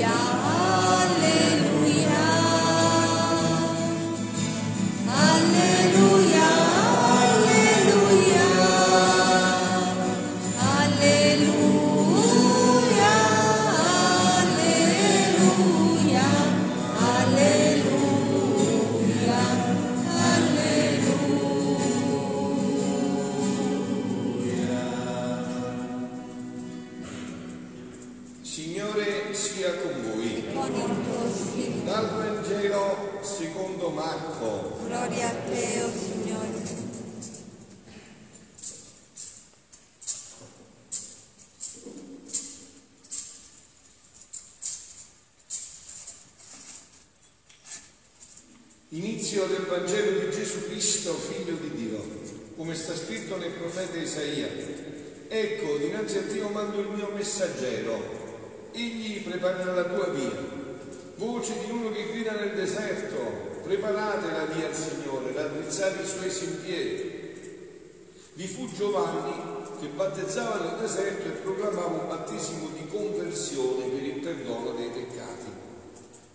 y'all. 0.00 0.39
Inizio 49.20 49.44
del 49.48 49.66
Vangelo 49.66 50.18
di 50.18 50.30
Gesù 50.30 50.64
Cristo, 50.64 51.12
figlio 51.12 51.54
di 51.60 51.70
Dio, 51.74 52.02
come 52.56 52.74
sta 52.74 52.96
scritto 52.96 53.36
nel 53.36 53.50
profeta 53.50 53.98
Isaia. 53.98 54.48
Ecco, 55.28 55.76
dinanzi 55.76 56.16
a 56.16 56.22
Dio 56.22 56.48
mando 56.48 56.80
il 56.80 56.88
mio 56.88 57.10
messaggero, 57.14 58.00
egli 58.72 59.22
preparerà 59.22 59.74
la 59.74 59.84
tua 59.84 60.06
via. 60.06 60.32
Voce 61.16 61.52
di 61.66 61.70
uno 61.70 61.92
che 61.92 62.06
grida 62.12 62.32
nel 62.32 62.54
deserto, 62.54 63.60
preparate 63.62 64.32
la 64.32 64.46
via 64.46 64.68
al 64.68 64.74
Signore, 64.74 65.34
raddrizzate 65.34 66.02
i 66.02 66.06
suoi 66.06 66.30
sentieri. 66.30 67.34
Vi 68.32 68.46
fu 68.46 68.72
Giovanni 68.72 69.34
che 69.80 69.88
battezzava 69.88 70.64
nel 70.64 70.80
deserto 70.80 71.28
e 71.28 71.42
proclamava 71.42 72.00
un 72.00 72.08
battesimo 72.08 72.70
di 72.72 72.86
conversione 72.86 73.84
per 73.84 74.02
il 74.02 74.20
perdono 74.20 74.70
dei 74.70 74.88
peccati. 74.88 75.69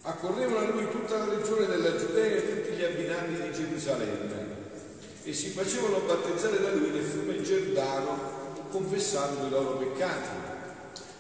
Accorrevano 0.08 0.59
a 0.59 0.70
lui 0.70 0.88
tutta 0.92 1.17
la 1.17 1.34
regione 1.34 1.66
della 1.66 1.98
Giudea 1.98 2.36
e 2.36 2.61
tutti 2.61 2.75
gli 2.75 2.84
abitanti 2.84 3.42
di 3.42 3.52
Gerusalemme 3.52 4.53
e 5.23 5.34
si 5.34 5.50
facevano 5.50 5.98
battezzare 6.06 6.61
da 6.61 6.72
lui 6.73 6.92
nel 6.92 7.03
fiume 7.03 7.42
Giordano 7.42 8.67
confessando 8.70 9.48
i 9.48 9.50
loro 9.50 9.78
peccati. 9.78 10.30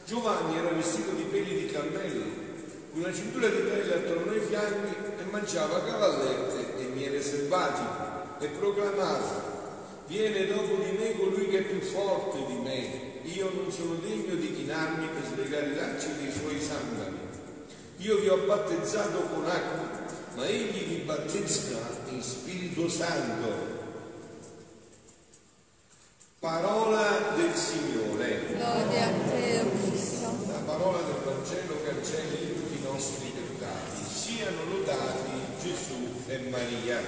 Giovanni 0.05 0.59
era 0.59 0.69
vestito 0.69 1.13
di 1.13 1.23
peli 1.23 1.61
di 1.61 1.65
cammello, 1.65 2.25
una 2.93 3.11
cintura 3.11 3.47
di 3.47 3.61
pelle 3.61 3.95
attorno 3.95 4.31
ai 4.31 4.41
fianchi 4.41 4.93
e 5.17 5.23
mangiava 5.31 5.83
cavallette 5.83 6.77
e 6.77 6.83
miele 6.93 7.23
selvatico 7.23 8.37
e 8.37 8.47
proclamava 8.49 9.53
viene 10.05 10.45
dopo 10.45 10.75
di 10.75 10.95
me 10.95 11.17
colui 11.17 11.49
che 11.49 11.57
è 11.57 11.63
più 11.63 11.81
forte 11.81 12.37
di 12.45 12.57
me, 12.61 13.23
io 13.23 13.49
non 13.51 13.71
sono 13.71 13.95
degno 13.95 14.35
di 14.35 14.53
chinarmi 14.53 15.07
per 15.07 15.23
slegare 15.33 15.71
i 15.71 15.75
lacci 15.75 16.09
dei 16.21 16.31
suoi 16.31 16.61
sandali. 16.61 17.14
Io 17.97 18.19
vi 18.19 18.27
ho 18.27 18.37
battezzato 18.45 19.19
con 19.33 19.45
acqua, 19.49 19.89
ma 20.35 20.45
egli 20.45 20.83
vi 20.85 21.03
battezzerà 21.05 21.87
in 22.09 22.21
Spirito 22.21 22.89
Santo. 22.89 23.73
Parola 26.39 27.33
del 27.35 27.53
Signore. 27.55 28.41
Lode 28.51 29.01
a 29.01 29.09
te, 29.29 29.61
o 29.61 29.71
Cristo. 29.81 30.27
La 30.47 30.59
parola 30.65 30.99
del 30.99 31.23
Vangelo 31.23 31.81
cancelli 31.83 32.53
tutti 32.53 32.77
i 32.77 32.83
nostri 32.83 33.31
peccati. 33.33 34.03
Siano 34.07 34.65
lodati 34.69 35.31
Gesù 35.61 36.21
e 36.27 36.37
Maria. 36.49 36.99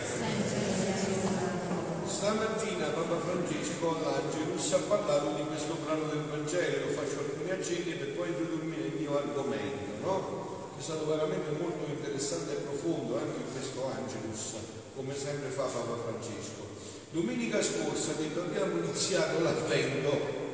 Stamattina 2.08 2.88
Papa 2.88 3.20
Francesco 3.20 3.98
all'Angelus 3.98 4.74
ha 4.74 4.80
parlato 4.88 5.36
di 5.36 5.46
questo 5.46 5.78
brano 5.84 6.06
del 6.06 6.24
Vangelo, 6.24 6.88
lo 6.88 6.94
faccio 6.94 7.20
alcuni 7.20 7.52
accenni 7.52 7.92
per 7.92 8.16
poi 8.16 8.30
introdurmi 8.30 8.78
nel 8.78 8.94
mio 8.98 9.18
argomento, 9.18 10.02
no? 10.02 10.47
È 10.78 10.82
stato 10.82 11.08
veramente 11.08 11.50
molto 11.60 11.90
interessante 11.90 12.54
e 12.54 12.62
profondo 12.62 13.18
anche 13.18 13.40
in 13.40 13.52
questo 13.52 13.92
Angelus, 13.92 14.54
come 14.96 15.16
sempre 15.16 15.50
fa 15.50 15.64
Papa 15.64 15.98
Francesco. 16.04 16.66
Domenica 17.10 17.62
scorsa, 17.64 18.12
quando 18.12 18.42
abbiamo 18.44 18.84
iniziato 18.84 19.42
l'avvento, 19.42 20.46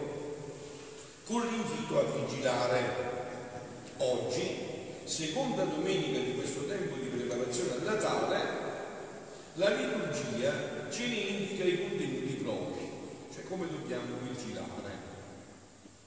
con 1.26 1.42
l'invito 1.42 2.00
a 2.00 2.04
vigilare, 2.04 2.80
oggi, 3.98 4.42
seconda 5.04 5.64
domenica 5.66 6.20
di 6.20 6.36
questo 6.36 6.66
tempo 6.68 6.96
di 6.96 7.08
preparazione 7.08 7.74
al 7.74 7.82
Natale, 7.84 8.40
la 9.56 9.70
liturgia 9.70 10.90
ce 10.90 11.08
ne 11.08 11.16
indica 11.16 11.66
i 11.66 11.90
contenuti 11.90 12.34
propri, 12.42 12.90
cioè 13.34 13.44
come 13.44 13.68
dobbiamo 13.68 14.16
vigilare. 14.22 14.92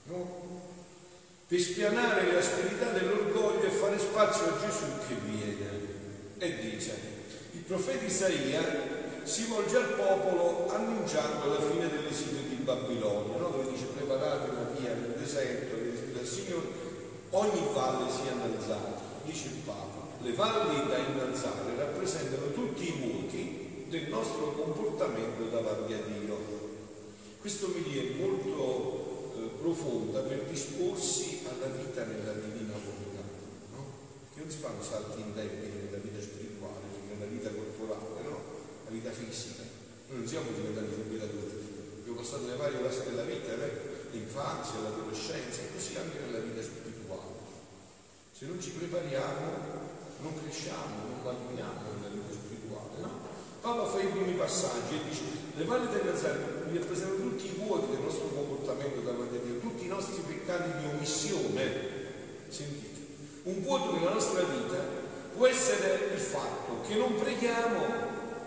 No? 0.05 0.76
Per 1.49 1.61
spianare 1.61 2.25
le 2.25 2.39
asperità 2.39 2.91
dell'orgoglio 2.91 3.63
e 3.63 3.71
fare 3.71 3.99
spazio 4.01 4.47
a 4.47 4.59
Gesù 4.59 4.87
che 5.07 5.15
viene. 5.31 5.55
E 6.39 6.59
dice, 6.59 6.99
il 7.53 7.61
profeta 7.61 8.05
Isaia 8.05 8.63
si 9.23 9.45
volge 9.45 9.77
al 9.77 9.95
popolo 9.95 10.69
annunciando 10.71 11.47
la 11.47 11.61
fine 11.61 11.89
dell'esilio 11.89 12.43
di 12.49 12.57
Babilonia, 12.57 13.37
no? 13.39 13.49
dove 13.51 13.71
dice 13.71 13.85
preparate 13.85 14.51
una 14.51 14.71
via 14.77 14.93
nel 14.95 15.15
deserto, 15.17 15.77
del 15.77 16.27
Signore, 16.27 16.67
ogni 17.31 17.69
valle 17.73 18.11
sia 18.11 18.33
innalzata, 18.33 19.01
dice 19.25 19.47
il 19.47 19.61
Papa. 19.65 20.15
Le 20.23 20.33
valli 20.33 20.89
da 20.89 20.97
innalzare 20.97 21.77
rappresentano 21.77 22.51
tutti 22.51 22.89
i 22.89 22.99
voti 22.99 23.85
del 23.89 24.09
nostro 24.09 24.51
comportamento 24.51 25.45
davanti 25.45 25.93
a 25.93 25.99
Dio. 26.09 26.55
Questo 27.41 27.69
mi 27.69 27.97
è 27.97 28.19
molto 28.19 29.07
profonda 29.67 30.21
per 30.21 30.45
disporsi 30.49 31.36
alla 31.67 31.75
vita 31.83 32.05
nella 32.05 32.33
divina 32.33 32.79
volontà, 32.79 33.27
no? 33.75 33.83
che 34.33 34.41
non 34.41 34.51
si 34.51 34.59
fanno 34.59 34.83
salti 34.83 35.19
in 35.19 35.27
indebiti 35.27 35.67
nella 35.67 35.99
vita 35.99 36.23
spirituale, 36.23 36.87
nella 37.11 37.27
vita 37.27 37.51
corporale, 37.51 38.23
no? 38.23 38.39
la 38.87 38.91
vita 38.91 39.11
fisica. 39.11 39.63
Noi 40.09 40.19
non 40.19 40.27
siamo 40.27 40.51
diventati 40.55 40.95
subito 40.95 41.25
adulti, 41.25 41.99
abbiamo 41.99 42.19
passato 42.19 42.47
le 42.47 42.57
varie 42.57 42.79
fasi 42.79 43.03
della 43.11 43.25
vita, 43.25 43.51
eh? 43.53 44.09
l'infanzia, 44.13 44.81
l'adolescenza 44.81 45.63
così 45.75 45.97
anche 45.99 46.19
nella 46.21 46.39
vita 46.39 46.63
spirituale. 46.63 47.35
Se 48.31 48.47
non 48.47 48.61
ci 48.61 48.71
prepariamo 48.71 49.95
non 50.19 50.33
cresciamo, 50.41 51.11
non 51.11 51.21
maturiamo 51.23 51.93
nella 51.99 52.15
vita 52.15 52.33
spirituale. 52.33 53.01
No? 53.01 53.11
Paolo 53.61 53.87
fa 53.87 54.01
i 54.01 54.07
primi 54.07 54.33
passaggi 54.33 54.95
e 54.95 55.09
dice 55.09 55.23
le 55.57 55.65
valli 55.65 55.89
del 55.91 56.05
Nazareno 56.05 56.56
rappresentano 56.79 57.31
tutti 57.31 57.47
i 57.47 57.55
vuoti 57.59 57.91
del 57.91 58.01
nostro 58.01 58.29
comportamento 58.29 59.01
davanti 59.01 59.37
a 59.37 59.41
Dio, 59.41 59.59
tutti 59.61 59.85
i 59.85 59.89
nostri 59.89 60.23
peccati 60.27 60.71
di 60.81 60.89
omissione. 60.95 61.95
Sentite, 62.49 63.01
un 63.45 63.63
vuoto 63.63 63.93
nella 63.93 64.13
nostra 64.13 64.43
vita 64.43 64.79
può 65.35 65.47
essere 65.47 66.13
il 66.15 66.21
fatto 66.21 66.81
che 66.87 66.95
non 66.95 67.15
preghiamo 67.15 67.79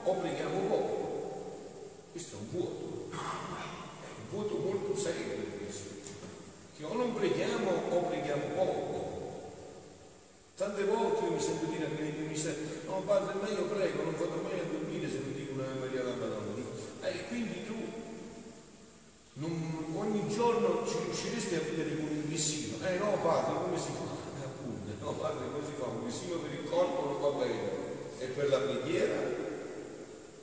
o 0.03 0.13
preghiamo 0.13 0.59
poco. 0.67 1.07
Questo 2.12 2.35
è 2.35 2.40
un 2.40 2.47
vuoto, 2.50 3.09
è 3.12 3.16
un 3.16 4.29
vuoto 4.29 4.57
molto 4.57 4.97
serio 4.97 5.47
questo, 5.61 5.90
che 6.78 6.84
o 6.84 6.94
non 6.94 7.13
preghiamo 7.13 7.69
o 7.90 8.01
preghiamo 8.03 8.46
poco. 8.56 9.07
Tante 10.56 10.84
volte 10.84 11.23
io 11.23 11.31
mi 11.31 11.40
sento 11.40 11.66
dire 11.66 11.85
a 11.85 11.90
me, 11.90 12.11
mi 12.28 12.35
sento, 12.35 12.90
no 12.91 13.01
padre, 13.06 13.34
ma 13.40 13.47
io 13.47 13.63
prego, 13.63 14.03
non 14.03 14.16
vado 14.17 14.41
mai 14.44 14.59
a 14.59 14.63
dormire 14.69 15.09
se 15.09 15.19
non 15.19 15.34
dico 15.34 15.53
una 15.53 15.63
Maria 15.79 16.03
la 16.03 16.16
Madonna. 16.16 16.50
E 17.01 17.28
quindi 17.28 17.66
tu 17.66 17.98
non, 19.39 19.95
ogni 19.95 20.27
giorno 20.27 20.85
ci 20.85 20.97
riusciresti 21.03 21.55
a 21.55 21.59
vivere 21.59 21.95
con 21.95 22.07
un 22.07 22.27
vissino. 22.27 22.75
Eh 22.85 22.97
no, 22.97 23.17
padre, 23.23 23.63
come 23.63 23.77
si 23.77 23.91
fa? 23.91 24.03
Eh, 24.39 24.45
appunto, 24.45 24.91
no, 24.99 25.11
padre, 25.14 25.46
come 25.52 25.66
si 25.66 25.73
fa? 25.79 25.85
Un 25.85 26.05
vissino 26.05 26.35
per 26.37 26.52
il 26.52 26.69
corpo 26.69 27.05
non 27.05 27.22
va 27.22 27.43
bene. 27.43 27.87
E 28.19 28.25
per 28.25 28.49
la 28.49 28.59
preghiera? 28.59 29.16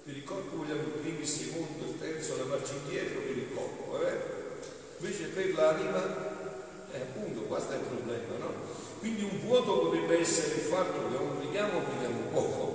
Per 0.05 0.17
il 0.17 0.25
corpo 0.25 0.57
vogliamo 0.57 0.81
il 0.81 1.01
primo, 1.01 1.19
il 1.21 1.27
secondo, 1.27 1.85
il 1.85 1.99
terzo, 1.99 2.37
la 2.39 2.45
marcia 2.45 2.73
indietro 2.73 3.21
per 3.21 3.37
il 3.37 3.49
corpo, 3.55 4.01
eh? 4.01 4.17
Invece 4.99 5.25
per 5.29 5.53
l'anima, 5.53 6.03
eh, 6.93 7.01
appunto, 7.01 7.41
questo 7.43 7.73
è 7.73 7.77
il 7.77 7.83
problema, 7.83 8.37
no? 8.39 8.51
Quindi 9.01 9.23
un 9.25 9.41
vuoto 9.45 9.79
potrebbe 9.79 10.21
essere 10.21 10.55
il 10.55 10.61
fatto 10.61 11.09
che 11.11 11.17
non 11.19 11.37
preghiamo, 11.39 11.81
preghiamo 11.81 12.21
poco. 12.33 12.75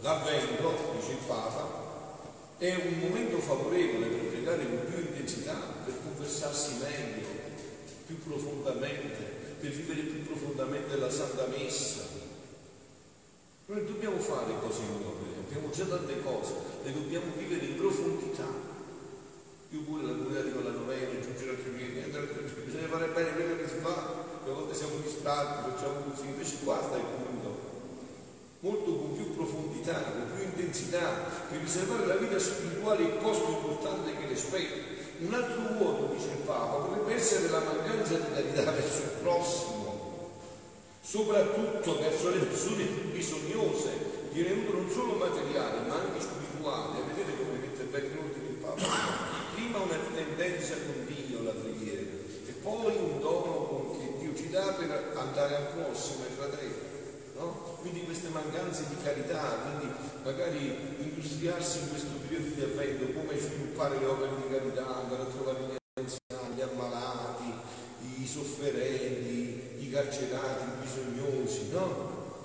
L'avvento, 0.00 0.74
dice 0.98 1.12
il 1.12 1.24
Papa, 1.26 1.82
è 2.58 2.74
un 2.74 2.98
momento 2.98 3.38
favorevole 3.38 4.06
per 4.06 4.33
pregare 4.44 4.68
con 4.68 4.84
più 4.92 4.98
intensità, 4.98 5.56
per 5.84 5.94
conversarsi 6.04 6.76
meglio, 6.82 7.26
più 8.06 8.18
profondamente, 8.22 9.56
per 9.58 9.70
vivere 9.70 10.02
più 10.02 10.26
profondamente 10.26 10.96
la 10.96 11.10
Santa 11.10 11.46
Messa. 11.46 12.02
Noi 13.66 13.86
dobbiamo 13.86 14.18
fare 14.18 14.52
cose 14.60 14.82
nuove, 14.82 15.40
abbiamo 15.48 15.70
già 15.70 15.86
tante 15.86 16.20
cose, 16.22 16.52
le 16.84 16.92
dobbiamo 16.92 17.32
vivere 17.38 17.64
in 17.64 17.76
profondità. 17.76 18.72
Io 19.70 19.80
pure 19.80 20.04
la 20.04 20.12
pure 20.12 20.38
arrivo 20.38 20.60
alla 20.60 20.76
novena, 20.76 21.18
aggiungere 21.18 21.50
altri 21.50 21.70
piedi, 21.70 22.00
bisogna 22.64 22.88
fare 22.88 23.08
bene 23.08 23.32
quello 23.32 23.56
che 23.56 23.68
si 23.68 23.78
fa, 23.80 24.24
a 24.44 24.50
volte 24.52 24.74
siamo 24.74 24.98
distratti, 25.02 25.70
facciamo 25.70 26.00
così, 26.10 26.26
invece 26.26 26.56
qua 26.62 26.82
stai 26.84 27.00
più 27.00 27.24
profondità, 29.44 29.92
con 29.92 30.32
più 30.34 30.44
intensità, 30.44 31.28
per 31.48 31.60
riservare 31.60 32.06
la 32.06 32.16
vita 32.16 32.38
spirituale 32.38 33.04
il 33.04 33.18
costo 33.20 33.50
importante 33.50 34.16
che 34.16 34.26
le 34.26 34.36
spetta. 34.36 34.92
Un 35.18 35.34
altro 35.34 35.76
vuoto, 35.76 36.14
dice 36.14 36.28
il 36.28 36.44
Papa, 36.44 36.84
potrebbe 36.84 37.14
essere 37.14 37.48
la 37.48 37.60
mancanza 37.60 38.14
di 38.16 38.32
carità 38.32 38.70
verso 38.72 39.02
il 39.02 39.12
prossimo, 39.22 40.30
soprattutto 41.00 42.00
verso 42.00 42.30
le 42.30 42.38
persone 42.38 42.84
più 42.84 43.12
bisognose, 43.12 44.12
di 44.32 44.40
aiuto 44.40 44.72
non 44.72 44.90
solo 44.90 45.14
materiale 45.14 45.86
ma 45.86 45.94
anche 45.94 46.20
spirituale. 46.20 47.02
Vedete 47.06 47.36
come 47.38 47.58
mette 47.60 47.84
bene 47.84 48.06
in 48.08 48.46
il 48.48 48.56
Papa? 48.56 48.82
Prima 49.54 49.78
una 49.78 49.98
tendenza 50.14 50.74
con 50.74 51.06
Dio, 51.06 51.42
la 51.44 51.52
preghiera, 51.52 52.00
e 52.00 52.52
poi 52.60 52.96
un 52.96 53.20
dono 53.20 53.96
che 53.96 54.18
Dio 54.18 54.34
ci 54.34 54.50
dà 54.50 54.72
per 54.72 55.12
andare 55.14 55.54
al 55.54 55.66
prossimo? 55.68 56.33
Quindi 57.84 58.04
queste 58.04 58.28
mancanze 58.28 58.84
di 58.88 58.96
carità, 59.04 59.60
quindi 59.60 59.92
magari 60.24 60.74
industriarsi 61.00 61.80
in 61.80 61.90
questo 61.90 62.12
periodo 62.26 62.54
di 62.54 62.62
avvento, 62.62 63.12
come 63.12 63.38
sviluppare 63.38 63.98
le 63.98 64.06
opere 64.06 64.30
di 64.36 64.48
carità, 64.50 65.02
andare 65.04 65.20
a 65.20 65.26
trovare 65.26 65.58
gli 65.60 65.76
anziani, 66.00 66.54
gli 66.54 66.62
ammalati, 66.62 67.52
i 68.16 68.26
sofferenti, 68.26 69.84
i 69.84 69.90
carcerati, 69.90 70.64
i 70.64 70.80
bisognosi, 70.80 71.68
no? 71.72 72.40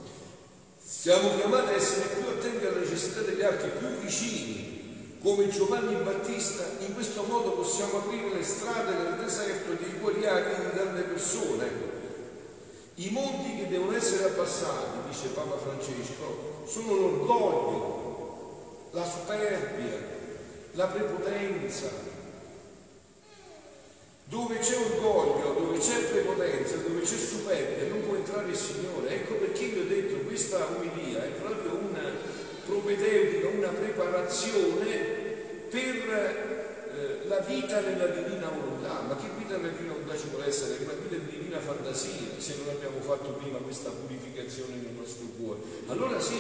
Siamo 0.77 1.33
chiamati 1.37 1.69
a 1.69 1.75
essere 1.77 2.15
più 2.19 2.27
attenti 2.27 2.65
alle 2.65 2.81
necessità 2.81 3.21
degli 3.21 3.41
altri, 3.41 3.69
più 3.79 3.87
vicini, 4.01 5.15
come 5.23 5.47
Giovanni 5.47 5.95
Battista, 6.03 6.65
in 6.85 6.93
questo 6.93 7.23
modo 7.23 7.51
possiamo 7.51 7.99
aprire 7.99 8.33
le 8.33 8.43
strade 8.43 8.91
nel 8.91 9.23
deserto 9.23 9.71
cuori 10.01 10.25
aridi 10.25 10.69
di 10.69 10.77
tante 10.77 11.01
persone 11.03 11.98
i 12.99 13.09
monti 13.11 13.55
che 13.55 13.69
devono 13.69 13.95
essere 13.95 14.25
abbassati, 14.25 15.07
dice 15.07 15.29
Papa 15.29 15.57
Francesco, 15.57 16.65
sono 16.65 16.95
l'orgoglio, 16.95 18.89
la 18.91 19.05
superbia, 19.05 19.97
la 20.71 20.87
prepotenza. 20.87 22.07
Dove 24.25 24.59
c'è 24.59 24.75
orgoglio, 24.75 25.53
dove 25.53 25.79
c'è 25.79 25.97
prepotenza, 26.11 26.75
dove 26.75 26.99
c'è 26.99 27.15
superbia, 27.15 27.87
non 27.87 28.05
può 28.05 28.15
entrare 28.15 28.49
il 28.49 28.55
Signore. 28.55 29.09
Ecco 29.11 29.35
perché 29.35 29.67
vi 29.67 29.79
ho 29.79 29.87
detto 29.87 30.27
questa 30.27 30.67
umilia 30.77 31.23
è 31.23 31.29
proprio 31.29 31.75
una 31.75 32.03
propedeutica, 32.65 33.47
una 33.47 33.69
preparazione 33.69 34.95
per 35.69 35.95
eh, 36.93 37.27
la 37.27 37.39
vita 37.39 37.79
nella 37.79 38.07
divina 38.07 38.49
volontà, 38.49 39.03
ma 39.07 39.15
che 39.15 39.29
vita 39.37 39.55
nella 39.55 39.69
divina 39.69 39.93
volontà 39.93 40.17
ci 40.17 40.27
vuole 40.29 40.47
essere? 40.47 40.83
Una 40.83 40.93
vita 40.93 41.15
di 41.15 41.38
divina 41.49 41.59
fantasia, 41.59 42.37
se 42.37 42.57
non 42.57 42.75
abbiamo 42.75 43.01
fatto 43.01 43.31
prima 43.41 43.57
questa 43.57 43.89
purificazione 43.89 44.75
nel 44.75 44.93
nostro 44.93 45.25
cuore. 45.35 45.59
Allora 45.87 46.19
sì, 46.19 46.39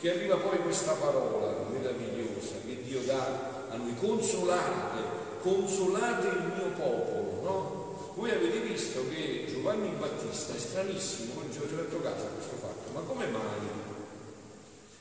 che 0.00 0.10
arriva 0.10 0.36
poi 0.36 0.56
questa 0.62 0.92
parola 0.92 1.68
meravigliosa 1.68 2.54
che 2.66 2.82
Dio 2.82 3.00
dà 3.02 3.66
a 3.68 3.76
noi, 3.76 3.94
consolate, 4.00 5.00
consolate 5.42 6.28
il 6.28 6.52
mio 6.56 6.68
popolo, 6.70 7.40
no? 7.42 8.14
Voi 8.14 8.30
avete 8.30 8.60
visto 8.60 9.06
che 9.10 9.44
Giovanni 9.48 9.90
Battista 9.98 10.54
è 10.54 10.58
stranissimo, 10.58 11.34
non 11.42 11.52
ci 11.52 11.58
ho 11.58 11.66
fatto 11.66 12.00
caso 12.00 12.24
a 12.24 12.28
questo 12.28 12.56
fatto, 12.56 12.90
ma 12.94 13.00
come 13.00 13.26
mai 13.26 13.80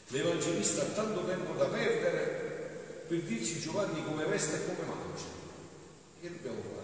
l'Evangelista 0.07 0.81
ha 0.81 0.86
tanto 0.86 1.24
tempo 1.24 1.54
da 1.54 1.68
perdere 1.68 3.06
per 3.07 3.22
dirci 3.22 3.62
Giovanni 3.62 4.04
come 4.04 4.25
veste 4.25 4.57
e 4.57 4.66
come 4.66 4.88
mangia. 4.89 5.24
Che 6.19 6.30
dobbiamo 6.30 6.62
fare? 6.74 6.81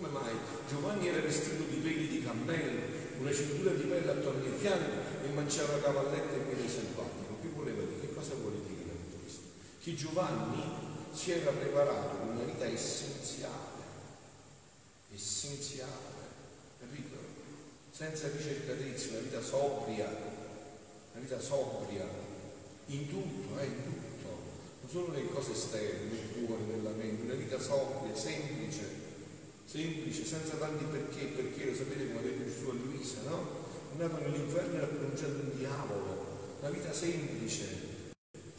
Come 0.00 0.12
mai? 0.18 0.34
Giovanni 0.66 1.08
era 1.08 1.20
vestito 1.20 1.62
di 1.64 1.76
peli 1.76 2.08
di 2.08 2.22
cammello, 2.22 2.86
una 3.18 3.34
cintura 3.34 3.72
di 3.72 3.82
pelle 3.82 4.10
attorno 4.10 4.42
ai 4.42 4.58
fianchi 4.58 4.96
e 5.26 5.28
mangiava 5.34 5.78
cavallette 5.78 6.36
e 6.36 6.44
miele 6.46 6.66
selvatico. 6.66 7.36
Che 7.42 7.48
voleva 7.54 7.82
dire? 7.82 8.00
Che 8.00 8.14
cosa 8.14 8.32
vuole 8.36 8.62
dire 8.66 8.94
questo? 9.20 9.42
Che 9.82 9.94
Giovanni 9.94 10.62
si 11.12 11.32
era 11.32 11.50
preparato 11.50 12.16
per 12.16 12.28
una 12.28 12.44
vita 12.44 12.64
essenziale, 12.64 13.82
essenziale, 15.12 15.92
capito? 16.78 17.16
Senza 17.90 18.28
ricercatezza, 18.28 19.10
una 19.10 19.18
vita 19.18 19.42
sobria, 19.42 20.08
una 21.12 21.20
vita 21.20 21.38
sobria, 21.38 22.08
in 22.86 23.06
tutto, 23.06 23.60
eh, 23.60 23.66
in 23.66 23.84
tutto 23.84 24.08
solo 24.88 25.12
le 25.12 25.26
cose 25.26 25.52
esterne, 25.52 26.10
nel 26.10 26.46
cuore, 26.46 26.62
nella 26.62 26.90
mente, 26.96 27.24
una 27.24 27.34
vita 27.34 27.60
sobria, 27.60 28.16
semplice, 28.16 28.99
semplice, 29.70 30.24
senza 30.24 30.56
tanti 30.56 30.82
perché, 30.90 31.26
perché 31.26 31.66
lo 31.66 31.74
sapete 31.76 32.08
come 32.08 32.18
ha 32.18 32.22
detto 32.22 32.42
Gesù 32.42 32.70
a 32.70 32.72
Luisa, 32.72 33.18
no? 33.28 33.68
Andato 33.92 34.20
nell'inferno 34.20 34.80
e 34.80 34.82
ha 34.82 34.86
pronunciato 34.86 35.32
un 35.32 35.50
diavolo, 35.56 36.56
una 36.58 36.70
vita 36.70 36.92
semplice, 36.92 37.66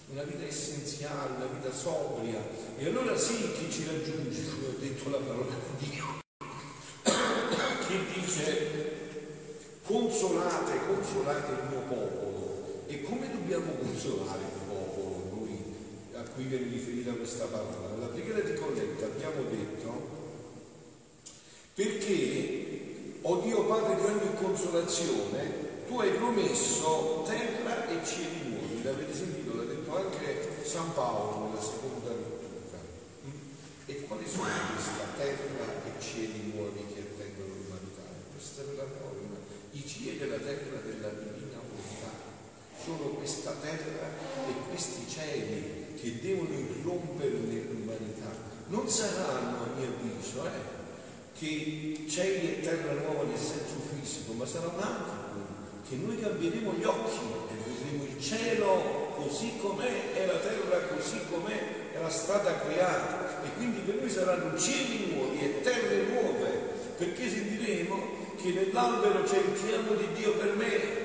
una 0.08 0.24
vita 0.24 0.46
essenziale, 0.46 1.36
una 1.36 1.48
vita 1.48 1.74
sobria. 1.74 2.40
E 2.78 2.86
allora 2.86 3.18
sì 3.18 3.36
che 3.36 3.70
ci 3.70 3.86
raggiunge, 3.86 4.42
come 4.48 4.68
ha 4.68 4.80
detto 4.80 5.10
la 5.10 5.18
parola 5.18 5.56
di 5.78 5.90
Dio, 5.90 6.20
che 7.88 7.98
dice 8.14 9.00
consolate, 9.84 10.80
consolate 10.88 11.52
il 11.52 11.68
mio 11.72 11.82
popolo. 11.90 12.86
E 12.88 13.04
come 13.04 13.30
dobbiamo 13.30 13.74
consolare? 13.74 14.60
cui 16.34 16.46
viene 16.46 16.70
riferita 16.70 17.12
questa 17.12 17.44
parola. 17.46 17.90
Nella 17.94 18.06
preghiera 18.06 18.40
di 18.40 18.54
colletta 18.54 19.06
abbiamo 19.06 19.44
detto 19.50 20.21
perché, 21.82 23.18
o 23.22 23.34
oh 23.34 23.42
Dio 23.42 23.66
Padre 23.66 23.96
di 23.96 24.06
ogni 24.06 24.36
consolazione, 24.36 25.86
tu 25.88 26.00
hai 26.00 26.12
promesso 26.12 27.24
terra 27.26 27.88
e 27.88 28.06
cieli 28.06 28.50
nuovi. 28.50 28.84
L'avete 28.84 29.14
sentito? 29.16 29.56
L'ha 29.58 29.64
detto 29.64 29.96
anche 29.96 30.62
San 30.64 30.94
Paolo 30.94 31.48
nella 31.48 31.62
seconda 31.62 32.10
lettura. 32.10 32.80
E 33.88 34.02
quali 34.06 34.28
sono 34.28 34.48
questa 34.74 35.06
terra 35.18 35.66
e 35.84 36.00
cieli 36.00 36.54
nuovi 36.54 36.86
che 36.94 37.02
attendono 37.02 37.54
l'umanità? 37.56 38.06
Questa 38.32 38.62
è 38.62 38.76
la 38.76 38.86
norma. 39.02 39.38
I 39.72 39.84
cieli 39.88 40.20
e 40.20 40.28
la 40.28 40.38
terra 40.38 40.78
della 40.86 41.10
divina 41.10 41.58
volontà 41.66 42.14
sono 42.78 43.16
questa 43.18 43.56
terra 43.60 44.08
e 44.48 44.70
questi 44.70 45.10
cieli 45.10 45.96
che 46.00 46.20
devono 46.22 46.54
irrompere 46.54 47.38
nell'umanità 47.38 48.52
non 48.72 48.88
saranno, 48.88 49.64
a 49.64 49.68
mio 49.78 49.88
avviso, 49.88 50.46
eh, 50.46 50.61
che 51.42 52.06
cieli 52.08 52.54
e 52.54 52.62
terra 52.62 52.94
nuova 52.94 53.24
nel 53.24 53.36
senso 53.36 53.82
fisico, 53.90 54.34
ma 54.34 54.46
sarà 54.46 54.68
un 54.68 54.80
altro, 54.80 55.34
che 55.90 55.96
noi 55.96 56.20
cambieremo 56.20 56.74
gli 56.74 56.84
occhi 56.84 57.18
e 57.50 57.54
vedremo 57.66 58.04
il 58.04 58.22
cielo 58.22 59.16
così 59.16 59.54
com'è 59.60 60.12
e 60.14 60.26
la 60.28 60.38
terra 60.38 60.78
così 60.94 61.18
com'è 61.32 61.90
era 61.96 62.10
stata 62.12 62.60
creata. 62.60 63.42
E 63.44 63.56
quindi 63.58 63.80
per 63.80 63.96
noi 63.96 64.10
saranno 64.12 64.56
cieli 64.56 65.16
nuovi 65.16 65.40
e 65.40 65.62
terre 65.62 66.06
nuove 66.12 66.50
perché 66.98 67.28
sentiremo 67.28 68.20
che 68.40 68.50
nell'albero 68.52 69.24
c'è 69.24 69.38
il 69.38 69.60
chiamo 69.66 69.96
di 69.96 70.08
Dio 70.14 70.34
per 70.34 70.56
me 70.56 71.00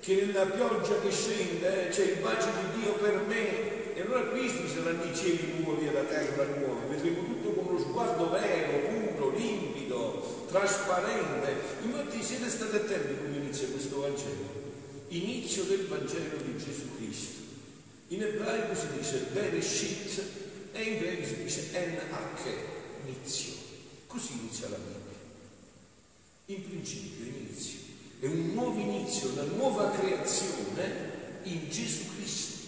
che 0.00 0.26
nella 0.26 0.44
pioggia 0.44 1.00
che 1.00 1.10
scende 1.10 1.86
eh, 1.86 1.88
c'è 1.88 2.04
il 2.04 2.18
bacio 2.20 2.48
di 2.48 2.82
Dio 2.82 2.92
per 2.94 3.24
me. 3.26 3.94
E 3.94 4.02
allora 4.02 4.20
questi 4.24 4.68
saranno 4.68 5.04
i 5.04 5.16
cieli 5.16 5.54
nuovi 5.62 5.88
e 5.88 5.92
la 5.92 6.02
terra 6.02 6.44
nuova, 6.44 6.86
vedremo 6.88 7.24
tutto 7.24 7.50
con 7.50 7.66
uno 7.66 7.78
sguardo 7.80 8.30
vero, 8.30 8.96
limpido, 9.38 10.46
trasparente. 10.48 11.56
Infatti 11.82 12.22
siete 12.22 12.48
stati 12.50 12.76
attenti 12.76 13.16
come 13.16 13.36
inizia 13.36 13.68
questo 13.68 14.00
Vangelo. 14.00 14.66
Inizio 15.08 15.64
del 15.64 15.86
Vangelo 15.86 16.36
di 16.42 16.56
Gesù 16.58 16.96
Cristo. 16.96 17.40
In 18.08 18.22
ebraico 18.22 18.74
si 18.74 18.86
dice 18.96 19.28
Bereshit 19.32 20.22
e 20.72 20.82
in 20.82 20.98
greco 20.98 21.26
si 21.26 21.42
dice 21.42 21.68
En 21.72 21.98
Arche, 22.10 22.54
inizio. 23.04 23.52
Così 24.06 24.32
inizia 24.40 24.68
la 24.68 24.76
Bibbia. 24.76 25.16
In 26.46 26.68
principio, 26.68 27.24
inizio. 27.24 27.78
È 28.20 28.26
un 28.26 28.52
nuovo 28.52 28.80
inizio, 28.80 29.30
una 29.32 29.42
nuova 29.42 29.90
creazione 29.90 31.16
in 31.44 31.68
Gesù 31.70 32.02
Cristo 32.16 32.58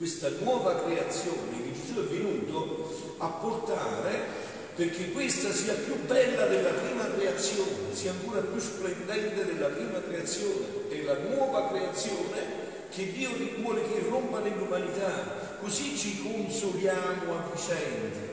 questa 0.00 0.30
nuova 0.40 0.82
creazione 0.82 1.62
che 1.62 1.72
Gesù 1.74 2.00
è 2.00 2.04
venuto 2.04 3.14
a 3.18 3.26
portare 3.28 4.48
perché 4.74 5.10
questa 5.12 5.52
sia 5.52 5.74
più 5.74 5.96
bella 6.06 6.46
della 6.46 6.70
prima 6.70 7.04
creazione, 7.14 7.92
sia 7.92 8.12
ancora 8.12 8.40
più 8.40 8.58
splendente 8.58 9.44
della 9.44 9.68
prima 9.68 10.00
creazione, 10.00 10.88
è 10.88 11.02
la 11.02 11.18
nuova 11.18 11.68
creazione 11.68 12.68
che 12.90 13.12
Dio 13.12 13.30
vuole 13.60 13.82
che 13.82 14.06
rompa 14.08 14.40
nell'umanità, 14.40 15.56
così 15.60 15.96
ci 15.96 16.22
consoliamo 16.22 17.34
a 17.34 17.50
vicenda, 17.54 18.28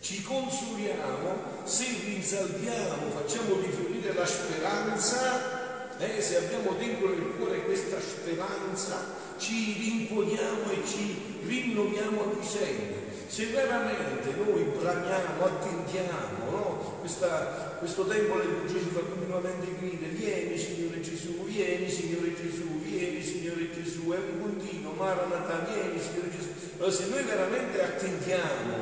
ci 0.00 0.22
consoliamo 0.22 1.62
se 1.64 1.84
rinsalviamo, 2.04 3.10
facciamo 3.10 3.60
rifiorire 3.60 4.12
la 4.12 4.26
speranza, 4.26 5.96
eh, 5.98 6.20
se 6.20 6.36
abbiamo 6.38 6.72
dentro 6.78 7.08
nel 7.10 7.34
cuore 7.36 7.62
questa 7.64 8.00
speranza 8.00 9.28
ci 9.38 9.76
rimponiamo 9.78 10.70
e 10.70 10.86
ci 10.86 11.40
rinnoviamo 11.46 12.22
a 12.22 12.34
vicenda. 12.38 12.99
Se 13.30 13.46
veramente 13.46 14.34
noi 14.44 14.64
bramiamo, 14.76 15.44
attendiamo, 15.44 16.50
no? 16.50 16.96
Questa, 16.98 17.76
questo 17.78 18.04
tempo 18.06 18.34
bugie 18.34 18.80
ci 18.80 18.90
fa 18.92 18.98
continuamente 18.98 19.68
gridare, 19.78 20.12
vieni 20.14 20.58
Signore 20.58 21.00
Gesù, 21.00 21.44
vieni 21.44 21.88
Signore 21.88 22.34
Gesù, 22.34 22.66
vieni 22.82 23.22
Signore 23.22 23.70
Gesù, 23.72 24.10
è 24.10 24.16
un 24.16 24.40
continuo, 24.42 24.94
Maranatha, 24.94 25.64
vieni 25.70 26.00
Signore 26.00 26.30
Gesù. 26.36 26.48
Allora 26.78 26.92
se 26.92 27.06
noi 27.06 27.22
veramente 27.22 27.80
attendiamo, 27.80 28.74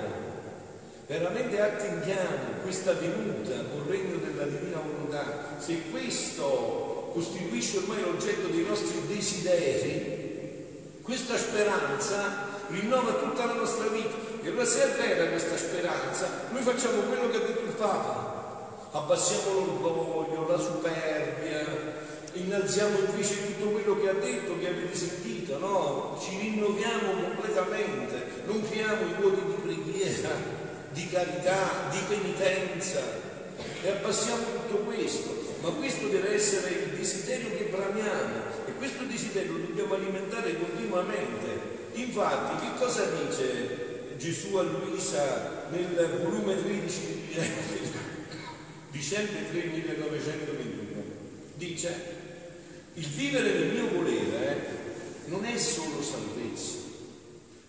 veramente 1.06 1.60
attendiamo 1.60 2.62
questa 2.62 2.92
venuta 2.94 3.52
col 3.70 3.84
regno 3.86 4.16
della 4.16 4.44
divina 4.44 4.78
volontà, 4.80 5.56
se 5.58 5.90
questo 5.90 7.10
costituisce 7.12 7.76
ormai 7.78 8.00
l'oggetto 8.00 8.46
dei 8.46 8.64
nostri 8.66 8.98
desideri, 9.08 10.26
questa 11.02 11.36
speranza 11.36 12.56
rinnova 12.68 13.12
tutta 13.12 13.44
la 13.44 13.54
nostra 13.54 13.88
vita. 13.88 14.27
E 14.42 14.48
allora 14.48 14.64
se 14.64 14.82
è 14.82 14.96
vera 14.96 15.30
questa 15.30 15.56
speranza, 15.56 16.28
noi 16.50 16.62
facciamo 16.62 17.02
quello 17.02 17.30
che 17.30 17.36
ha 17.36 17.40
detto 17.40 17.62
il 17.62 17.74
Papa, 17.76 18.88
abbassiamo 18.92 19.52
l'orgoglio, 19.52 20.48
la 20.48 20.58
superbia, 20.58 21.66
innalziamo 22.32 22.98
invece 22.98 23.46
tutto 23.46 23.70
quello 23.70 24.00
che 24.00 24.08
ha 24.08 24.14
detto, 24.14 24.58
che 24.58 24.68
avete 24.68 24.94
sentito, 24.94 25.58
no? 25.58 26.18
Ci 26.22 26.38
rinnoviamo 26.38 27.22
completamente, 27.22 28.42
non 28.46 28.62
fiamo 28.62 29.06
i 29.06 29.14
vuoti 29.20 29.42
di 29.44 29.54
preghiera, 29.62 30.30
di 30.92 31.08
carità, 31.08 31.88
di 31.90 31.98
penitenza 32.08 33.00
e 33.82 33.90
abbassiamo 33.90 34.44
tutto 34.44 34.76
questo. 34.84 35.46
Ma 35.60 35.70
questo 35.70 36.06
deve 36.06 36.34
essere 36.34 36.70
il 36.70 36.96
desiderio 36.96 37.50
che 37.56 37.64
bramiamo 37.64 38.36
e 38.66 38.72
questo 38.78 39.02
desiderio 39.04 39.52
lo 39.52 39.58
dobbiamo 39.58 39.94
alimentare 39.94 40.56
continuamente. 40.56 41.76
Infatti, 41.94 42.64
che 42.64 42.78
cosa 42.78 43.04
dice 43.06 43.77
Gesù 44.18 44.56
a 44.56 44.62
Luisa 44.62 45.66
nel 45.70 46.20
volume 46.22 46.60
13 46.60 47.00
di 47.28 47.40
dicembre 48.90 49.48
3 49.48 49.64
1921 49.64 51.02
dice 51.54 52.16
il 52.94 53.06
vivere 53.06 53.52
nel 53.52 53.68
mio 53.74 53.88
volere 53.90 54.66
non 55.26 55.44
è 55.44 55.56
solo 55.56 56.02
salvezza 56.02 56.78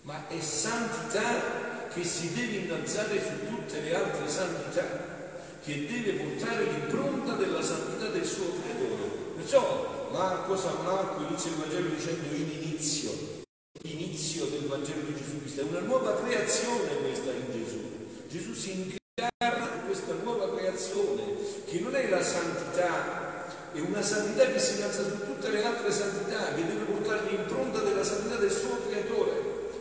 ma 0.02 0.28
è 0.28 0.40
santità 0.40 1.88
che 1.94 2.04
si 2.04 2.34
deve 2.34 2.58
innalzare 2.58 3.22
su 3.22 3.48
tutte 3.48 3.82
le 3.82 3.94
altre 3.94 4.28
santità 4.28 5.18
che 5.64 5.86
deve 5.86 6.14
portare 6.14 6.64
l'impronta 6.64 7.34
della 7.34 7.62
santità 7.62 8.08
del 8.08 8.26
suo 8.26 8.54
creatore. 8.62 9.10
Perciò 9.36 10.10
Marco, 10.12 10.56
San 10.56 10.84
Marco 10.84 11.22
inizia 11.28 11.52
il 11.52 11.58
Vangelo 11.58 11.90
dicendo 11.90 12.36
in 12.36 12.50
inizio 12.62 13.38
l'inizio 13.82 14.46
del 14.46 14.68
Vangelo 14.68 15.02
di 15.02 15.16
Gesù 15.16 15.40
Cristo, 15.40 15.62
è 15.62 15.64
una 15.80 15.88
nuova 15.88 16.22
creazione 16.22 16.98
questa 17.02 17.32
in 17.32 17.52
Gesù. 17.52 17.80
Gesù 18.28 18.54
si 18.54 18.72
incarna 18.72 19.76
in 19.76 19.86
questa 19.86 20.14
nuova 20.24 20.54
creazione 20.56 21.24
che 21.66 21.80
non 21.80 21.96
è 21.96 22.10
la 22.10 22.22
santità, 22.22 23.48
è 23.74 23.80
una 23.80 24.02
santità 24.02 24.46
che 24.52 24.60
si 24.60 24.76
innalza 24.76 25.04
su 25.04 25.26
tutte 25.26 25.50
le 25.50 25.64
altre 25.64 25.92
santità, 25.92 26.54
che 26.54 26.66
deve 26.66 26.84
portare 26.84 27.30
l'impronta 27.30 27.80
della 27.80 28.04
santità 28.04 28.36
del 28.36 28.52
suo 28.52 28.78
creatore. 28.88 29.32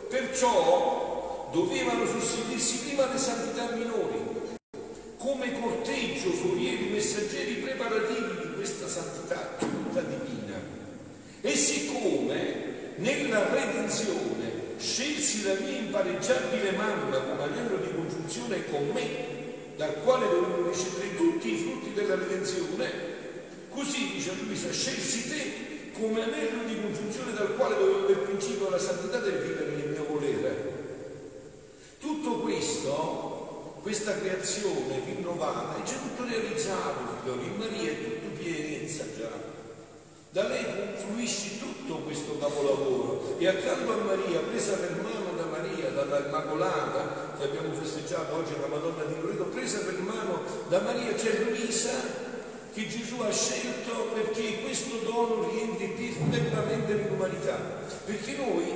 Perciò 0.09 1.49
dovevano 1.51 2.05
susseguirsi 2.05 2.77
prima 2.87 3.11
le 3.11 3.17
santità 3.17 3.71
minori, 3.75 4.57
come 5.17 5.59
corteggio, 5.59 6.31
forieri, 6.31 6.89
messaggeri 6.89 7.55
preparativi 7.55 8.47
di 8.47 8.53
questa 8.55 8.87
santità 8.87 9.55
tutta 9.57 10.01
divina. 10.01 10.57
E 11.41 11.55
siccome 11.55 12.93
nella 12.97 13.49
redenzione 13.53 14.58
scelsi 14.79 15.43
la 15.43 15.53
mia 15.55 15.77
impareggiabile 15.77 16.71
mamma 16.71 17.19
come 17.19 17.43
anello 17.43 17.77
di 17.77 17.93
congiunzione 17.93 18.65
con 18.69 18.89
me, 18.93 19.37
dal 19.75 20.01
quale 20.03 20.27
dovevo 20.27 20.69
ricevere 20.69 21.15
tutti 21.15 21.53
i 21.53 21.57
frutti 21.57 21.93
della 21.93 22.15
redenzione, 22.15 22.91
così 23.69 24.11
dice 24.13 24.31
Luisa, 24.41 24.71
scelsi 24.71 25.29
te 25.29 25.91
come 25.99 26.23
anello 26.23 26.63
di 26.65 26.79
congiunzione 26.81 27.33
dal 27.33 27.55
quale 27.55 27.75
dovevo 27.75 28.05
aver 28.05 28.19
principio 28.19 28.69
la 28.69 28.79
santità 28.79 29.19
del 29.19 29.39
vivere 29.39 29.75
nel 29.75 29.89
mio 29.89 30.05
volere. 30.05 30.77
Tutto 31.99 32.39
questo, 32.39 33.79
questa 33.81 34.17
creazione 34.17 35.01
rinnovata, 35.05 35.81
è 35.81 35.85
già 35.85 35.95
tutto 35.97 36.23
realizzato, 36.23 37.19
figlioli, 37.21 37.45
in 37.45 37.55
Maria 37.57 37.91
è 37.91 38.03
tutto 38.03 38.41
pienezza 38.41 39.03
già. 39.17 39.48
Da 40.31 40.47
lei 40.47 40.63
confluisce 40.63 41.57
tutto 41.57 42.03
questo 42.05 42.37
capolavoro 42.37 43.35
e 43.39 43.47
accanto 43.47 43.91
a 43.93 44.03
Maria, 44.03 44.41
presa 44.41 44.73
per 44.73 45.01
mano 45.01 45.35
da 45.35 45.45
Maria, 45.45 45.89
dalla 45.89 46.23
Immacolata, 46.23 47.33
che 47.35 47.45
abbiamo 47.45 47.73
festeggiato 47.73 48.35
oggi 48.35 48.53
la 48.61 48.67
Madonna 48.67 49.05
di 49.05 49.15
Loreto, 49.19 49.45
presa 49.45 49.79
per 49.79 49.97
mano 49.97 50.41
da 50.67 50.81
Maria 50.81 51.15
c'è 51.15 51.45
Luisa 51.45 51.89
che 52.71 52.87
Gesù 52.87 53.19
ha 53.21 53.31
scelto 53.31 54.11
perché 54.13 54.61
questo 54.61 54.97
dono 55.03 55.49
rientri 55.49 55.87
perfettamente 56.29 56.93
nell'umanità. 56.93 57.57
Perché 58.05 58.37
noi 58.37 58.71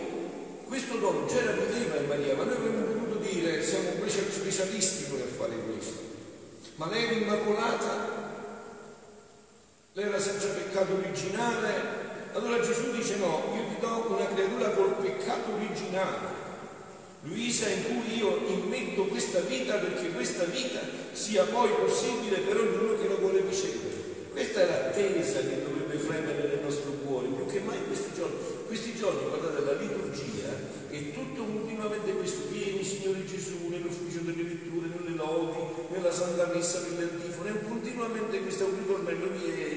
questo 0.68 0.98
dono 0.98 1.28
già 1.28 1.40
era 1.40 1.52
in 1.54 2.08
Maria, 2.08 2.36
ma 2.36 2.46
noi 2.46 2.56
avremmo 2.56 2.86
potuto 2.86 3.18
dire 3.20 3.62
siamo 3.64 3.90
specialisti 4.08 5.04
pure 5.04 5.22
a 5.22 5.38
fare 5.38 5.54
questo. 5.72 6.02
Ma 6.78 6.90
lei 6.90 7.04
era 7.04 7.14
immacolata 7.14 8.33
lei 9.94 10.06
era 10.06 10.20
senza 10.20 10.48
peccato 10.48 10.96
originale. 10.96 12.02
Allora 12.34 12.60
Gesù 12.60 12.92
dice 12.92 13.18
no, 13.18 13.54
io 13.54 13.76
ti 13.76 13.80
do 13.80 14.06
una 14.10 14.26
creatura 14.26 14.70
col 14.72 14.96
peccato 14.96 15.54
originale. 15.54 16.42
Luisa 17.22 17.70
in 17.70 17.84
cui 17.84 18.18
io 18.18 18.42
immetto 18.48 19.06
questa 19.06 19.40
vita 19.42 19.76
perché 19.76 20.10
questa 20.12 20.46
vita 20.46 20.80
sia 21.12 21.44
poi 21.44 21.70
possibile 21.70 22.40
per 22.40 22.58
ognuno 22.58 23.00
che 23.00 23.08
lo 23.08 23.18
vuole 23.18 23.42
ricevere. 23.48 24.02
Questa 24.32 24.62
è 24.62 24.66
l'attesa 24.66 25.40
che 25.42 25.62
dovrebbe 25.64 25.96
fremere 26.00 26.48
nel 26.48 26.64
nostro 26.64 26.90
cuore, 27.06 27.28
più 27.28 27.46
che 27.46 27.60
mai 27.60 27.78
questi 27.86 28.10
giorni. 28.16 28.36
Questi 28.66 28.96
giorni, 28.96 29.30
guardate, 29.30 29.64
la 29.64 29.80
liturgia 29.80 30.50
è 30.90 31.12
tutto 31.12 31.44
continuamente 31.44 32.14
questo. 32.14 32.50
Vieni, 32.50 32.84
Signore 32.84 33.24
Gesù, 33.26 33.68
nell'ufficio 33.70 34.20
delle 34.22 34.42
letture, 34.42 34.88
nelle 34.90 35.16
lodi, 35.16 35.58
nella 35.92 36.12
Santa 36.12 36.50
Messa, 36.52 36.82
nell'antifona, 36.82 37.50
è 37.50 37.64
continuamente 37.64 38.42
questo 38.42 38.66
un 38.66 38.78
ritornello, 38.80 39.28
vieni, 39.38 39.73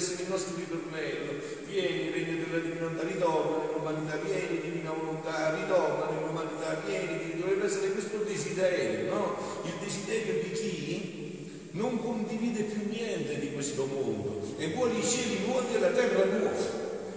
essere 0.00 0.22
il 0.22 0.30
nostro 0.30 0.56
ritornello. 0.56 1.32
Vieni, 1.68 2.10
regno 2.10 2.44
della 2.44 2.58
divinità, 2.64 3.02
ritorna 3.04 3.64
nell'umanità, 3.68 4.16
vieni, 4.16 4.60
divina 4.60 4.90
volontà, 4.90 5.54
ritorna 5.54 6.08
nell'umanità, 6.10 6.80
vieni, 6.86 7.38
dovrebbe 7.38 7.66
essere 7.66 7.92
questo 7.92 8.16
desiderio, 8.24 9.12
no? 9.12 9.36
Il 9.64 9.72
desiderio 9.78 10.42
di 10.42 10.50
chi 10.52 11.48
non 11.72 12.00
condivide 12.00 12.64
più 12.64 12.88
niente 12.88 13.38
di 13.38 13.52
questo 13.52 13.86
mondo 13.86 14.42
e 14.56 14.72
vuole 14.72 14.98
i 14.98 15.04
cieli 15.04 15.46
nuovi 15.46 15.74
e 15.74 15.78
la 15.78 15.90
terra 15.90 16.24
nuova 16.24 16.50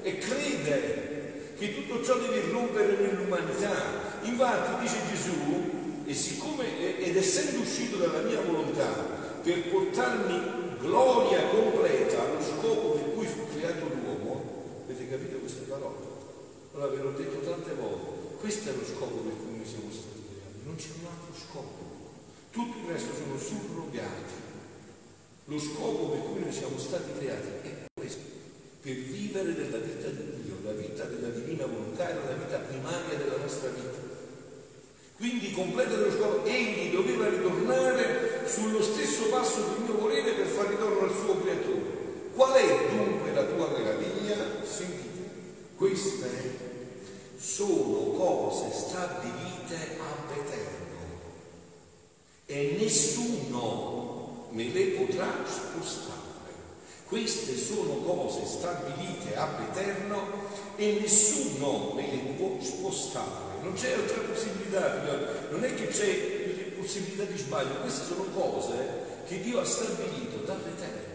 e 0.03 0.17
crede 0.19 1.55
che 1.57 1.73
tutto 1.73 2.03
ciò 2.03 2.17
deve 2.17 2.37
irrompere 2.37 2.97
nell'umanità. 2.97 4.11
Infatti 4.21 4.81
dice 4.83 4.97
Gesù, 5.09 5.81
e 6.05 6.13
siccome 6.13 6.99
ed 6.99 7.15
essendo 7.15 7.61
uscito 7.61 7.95
dalla 7.97 8.19
mia 8.19 8.41
volontà 8.41 9.41
per 9.41 9.69
portarmi 9.69 10.62
gloria 10.83 11.47
completa 11.47 12.27
allo 12.27 12.43
scopo 12.43 12.99
per 12.99 13.13
cui 13.13 13.25
fu 13.25 13.47
creato 13.47 13.87
l'uomo, 13.87 14.83
avete 14.83 15.09
capito 15.09 15.37
queste 15.37 15.63
parole? 15.63 16.11
Allora 16.73 16.91
ve 16.91 17.01
l'ho 17.01 17.11
detto 17.11 17.39
tante 17.39 17.73
volte, 17.73 18.35
questo 18.39 18.69
è 18.69 18.73
lo 18.73 18.83
scopo 18.83 19.15
per 19.23 19.33
cui 19.39 19.55
noi 19.57 19.65
siamo 19.65 19.89
stati 19.89 20.19
creati, 20.27 20.59
non 20.65 20.75
c'è 20.75 20.91
un 20.99 21.07
altro 21.07 21.33
scopo. 21.39 21.91
Tutto 22.51 22.77
il 22.83 22.91
resto 22.91 23.15
sono 23.15 23.39
surrogati. 23.39 24.51
Lo 25.45 25.59
scopo 25.59 26.11
per 26.11 26.19
cui 26.19 26.41
noi 26.41 26.51
siamo 26.51 26.77
stati 26.77 27.11
creati 27.17 27.47
è 27.67 27.85
questo, 27.93 28.21
per 28.81 28.93
vivere 28.93 29.55
della 29.55 29.77
vita 29.77 30.09
di 30.09 30.43
Dio, 30.43 30.59
la 30.63 30.73
vita 30.73 31.05
della 31.05 31.29
divina 31.29 31.65
volontà 31.65 32.09
era 32.09 32.27
la 32.27 32.35
vita 32.35 32.57
primaria 32.59 33.17
della 33.17 33.37
nostra 33.37 33.69
vita. 33.69 34.11
Quindi 35.15 35.51
completa 35.51 35.95
dello 35.95 36.11
scopo, 36.11 36.43
egli 36.43 36.91
doveva 36.91 37.29
ritornare 37.29 38.32
sullo 38.45 38.81
stesso 38.81 39.29
passo 39.29 39.61
del 39.61 39.85
mio 39.85 39.99
volere 39.99 40.31
per 40.33 40.47
far 40.47 40.67
ritorno 40.67 41.01
al 41.01 41.11
suo 41.11 41.41
creatore. 41.41 42.01
Qual 42.35 42.51
è 42.53 42.89
dunque 42.89 43.31
la 43.33 43.43
tua 43.43 43.69
meraviglia? 43.69 44.35
Sentite, 44.63 45.29
queste 45.75 46.71
sono 47.37 48.11
cose 48.17 48.71
stabilite 48.71 49.97
ab 49.99 50.31
eterno 50.37 50.81
e 52.45 52.77
nessuno 52.79 54.47
me 54.49 54.69
le 54.71 54.85
potrà 54.85 55.27
spostare. 55.45 56.21
Queste 57.07 57.55
sono 57.57 57.97
cose 57.97 58.45
stabilite 58.45 59.35
ab 59.35 59.69
eterno 59.69 60.51
e 60.75 60.97
nessuno 60.99 61.91
me 61.93 62.09
le 62.09 62.33
può 62.35 62.57
spostare. 62.59 63.61
Non 63.61 63.73
c'è 63.73 63.93
altra 63.93 64.21
possibilità, 64.21 65.01
non 65.51 65.63
è 65.63 65.73
che 65.75 65.87
c'è 65.87 66.52
possibilità 66.83 67.23
di 67.23 67.37
sbaglio, 67.37 67.79
queste 67.79 68.05
sono 68.05 68.25
cose 68.35 69.23
che 69.25 69.41
Dio 69.41 69.59
ha 69.59 69.65
stabilito 69.65 70.43
dall'eterno. 70.45 71.11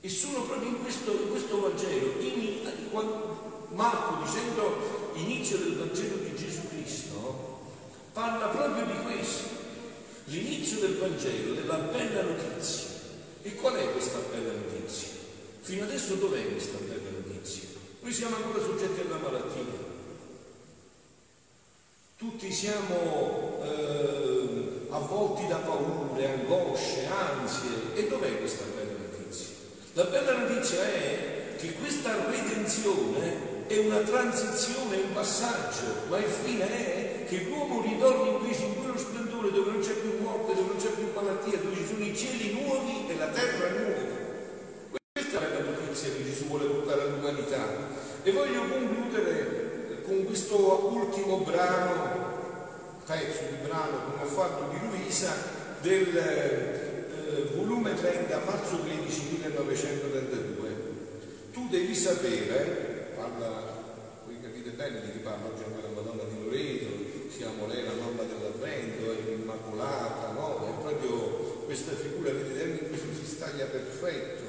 E 0.00 0.08
sono 0.08 0.42
proprio 0.42 0.70
in 0.70 0.80
questo, 0.82 1.12
in 1.12 1.30
questo 1.30 1.60
Vangelo, 1.60 2.20
in, 2.20 2.66
Marco 3.70 4.24
dicendo 4.24 5.12
inizio 5.14 5.58
del 5.58 5.76
Vangelo 5.76 6.16
di 6.16 6.34
Gesù 6.34 6.68
Cristo, 6.68 7.60
parla 8.12 8.46
proprio 8.46 8.86
di 8.86 9.02
questo. 9.04 9.64
L'inizio 10.28 10.80
del 10.80 10.96
Vangelo, 10.96 11.54
della 11.54 11.76
bella 11.76 12.22
notizia. 12.22 12.88
E 13.42 13.54
qual 13.54 13.74
è 13.74 13.92
questa 13.92 14.18
bella 14.30 14.52
notizia? 14.52 15.08
Fino 15.60 15.84
adesso 15.84 16.14
dov'è 16.14 16.50
questa 16.50 16.78
bella 16.78 17.10
notizia? 17.10 17.68
Noi 18.00 18.12
siamo 18.12 18.36
ancora 18.36 18.64
soggetti 18.64 19.00
alla 19.00 19.18
malattia. 19.18 19.84
Tutti 22.16 22.50
siamo 22.50 23.62
eh, 23.62 24.25
avvolti 24.96 25.46
da 25.46 25.56
paure, 25.56 26.32
angosce, 26.32 27.06
ansie. 27.06 27.94
E 27.94 28.08
dov'è 28.08 28.38
questa 28.38 28.64
bella 28.74 28.92
notizia? 28.98 29.54
La 29.92 30.04
bella 30.04 30.36
notizia 30.38 30.82
è 30.82 31.54
che 31.56 31.72
questa 31.74 32.14
redenzione 32.28 33.64
è 33.66 33.78
una 33.78 33.98
transizione, 33.98 34.96
un 34.96 35.12
passaggio, 35.12 36.08
ma 36.08 36.18
il 36.18 36.30
fine 36.30 36.68
è 36.68 37.24
che 37.26 37.44
l'uomo 37.48 37.82
ritorni 37.82 38.36
invece 38.36 38.64
in 38.64 38.76
quello 38.76 38.96
splendore 38.96 39.50
dove 39.50 39.72
non 39.72 39.80
c'è 39.80 39.92
più 39.94 40.18
morte, 40.20 40.54
dove 40.54 40.68
non 40.68 40.76
c'è 40.76 40.90
più 40.90 41.08
malattia, 41.14 41.58
dove 41.58 41.76
ci 41.76 41.86
sono 41.86 42.04
i 42.04 42.16
cieli 42.16 42.62
nuovi 42.62 43.06
e 43.08 43.16
la 43.16 43.26
terra 43.28 43.70
nuova. 43.70 44.14
Questa 45.12 45.40
è 45.40 45.52
la 45.52 45.70
notizia 45.70 46.10
che 46.10 46.24
Gesù 46.24 46.44
vuole 46.46 46.66
portare 46.66 47.02
all'umanità. 47.02 47.94
E 48.22 48.32
voglio 48.32 48.62
concludere 48.68 50.02
con 50.04 50.24
questo 50.24 50.88
ultimo 50.92 51.38
brano, 51.38 52.25
pezzo 53.06 53.42
di 53.48 53.56
brano, 53.62 54.10
come 54.10 54.22
ho 54.22 54.26
fatto 54.26 54.68
di 54.70 54.78
Luisa, 54.84 55.32
del 55.80 56.16
eh, 56.16 57.54
volume 57.54 57.94
30, 57.94 58.40
marzo 58.44 58.78
15, 58.78 59.22
1932. 59.42 60.68
Tu 61.52 61.68
devi 61.68 61.94
sapere 61.94 63.14
parla, 63.16 63.48
voi 64.26 64.40
capite 64.42 64.70
bene 64.70 65.00
di 65.02 65.12
chi 65.12 65.18
parla 65.18 65.46
oggi 65.46 65.62
anche 65.62 65.82
la 65.82 65.94
Madonna 65.94 66.24
di 66.24 66.44
Loreto, 66.44 67.30
siamo 67.30 67.66
lei 67.66 67.84
la 67.84 67.92
mamma 67.92 68.22
dell'Avvento, 68.22 69.12
è 69.12 69.22
l'Immacolata, 69.24 70.32
no? 70.32 70.66
È 70.66 70.82
proprio 70.82 71.64
questa 71.64 71.92
figura, 71.92 72.32
vedete, 72.32 72.82
in 72.82 72.88
questo 72.88 73.06
si 73.18 73.26
staglia 73.26 73.66
perfetto 73.66 74.46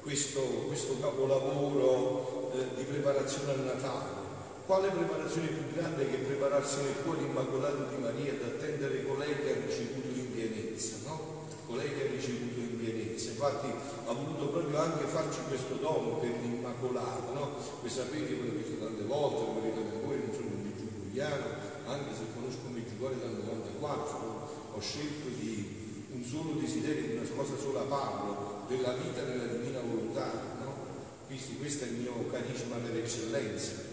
questo, 0.00 0.40
questo 0.66 0.98
capolavoro 0.98 2.52
eh, 2.54 2.76
di 2.76 2.84
preparazione 2.84 3.52
al 3.52 3.60
Natale. 3.60 4.29
Quale 4.70 4.86
preparazione 4.86 5.48
più 5.48 5.74
grande 5.74 6.08
che 6.08 6.18
prepararsi 6.18 6.76
nel 6.82 7.02
cuore 7.02 7.26
immacolato 7.26 7.90
di 7.90 8.00
Maria 8.00 8.38
ad 8.38 8.54
attendere 8.54 9.04
colei 9.04 9.34
che 9.42 9.50
ha 9.50 9.66
ricevuto 9.66 10.06
in 10.14 10.30
pienezza, 10.30 11.10
no? 11.10 11.42
Colei 11.66 11.90
che 11.90 12.06
ha 12.06 12.10
ricevuto 12.14 12.60
in 12.60 12.78
pienezza. 12.78 13.30
Infatti 13.30 13.66
ha 13.66 14.12
voluto 14.12 14.46
proprio 14.46 14.78
anche 14.78 15.10
farci 15.10 15.40
questo 15.48 15.74
dono 15.74 16.22
per 16.22 16.30
l'Immacolata, 16.38 17.32
no? 17.34 17.58
Voi 17.80 17.90
sapete, 17.90 18.30
che 18.30 18.46
l'ho 18.46 18.54
visto 18.54 18.78
tante 18.78 19.02
volte, 19.10 19.42
lo 19.42 19.58
vedete 19.58 20.06
voi, 20.06 20.22
non 20.22 20.34
sono 20.38 20.54
un 20.54 20.62
meggiugoriano, 20.62 21.46
anche 21.90 22.10
se 22.14 22.22
conosco 22.32 22.70
Meggiugorio 22.70 23.18
dal 23.18 23.42
94, 23.42 24.70
ho 24.70 24.80
scelto 24.80 25.34
di 25.34 26.06
un 26.14 26.22
solo 26.22 26.54
desiderio 26.62 27.10
di 27.10 27.16
una 27.18 27.26
cosa 27.34 27.58
sola 27.58 27.82
parlo, 27.90 28.62
della 28.68 28.94
vita 28.94 29.26
nella 29.26 29.50
divina 29.50 29.80
volontà, 29.82 30.30
no? 30.62 30.70
Quindi 31.26 31.58
questo 31.58 31.82
è 31.82 31.88
il 31.88 32.06
mio 32.06 32.30
carisma 32.30 32.76
per 32.76 32.94
eccellenza, 32.94 33.89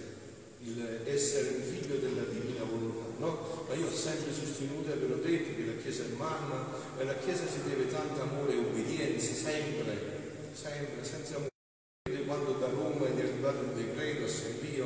essere 1.05 1.49
un 1.55 1.61
figlio 1.61 1.97
della 1.97 2.23
divina 2.23 2.63
volontà, 2.63 3.05
no? 3.17 3.65
Ma 3.67 3.73
io 3.75 3.87
ho 3.87 3.95
sempre 3.95 4.33
sostenuto 4.33 4.91
e 4.91 4.95
ve 4.95 5.07
l'ho 5.07 5.21
detto 5.21 5.55
che 5.55 5.65
la 5.65 5.81
Chiesa 5.81 6.03
è 6.03 6.15
mamma 6.15 6.73
e 6.97 7.01
alla 7.01 7.15
Chiesa 7.15 7.47
si 7.47 7.63
deve 7.67 7.87
tanto 7.87 8.21
amore 8.21 8.53
e 8.53 8.57
obbedienza, 8.57 9.33
sempre, 9.33 10.51
sempre, 10.53 11.03
senza 11.03 11.35
amore. 11.35 12.25
Quando 12.25 12.53
da 12.53 12.67
Roma 12.67 13.07
è 13.07 13.11
arrivato 13.11 13.63
il 13.63 13.85
decreto 13.85 14.25
a 14.25 14.27
San 14.27 14.59
Pio 14.59 14.85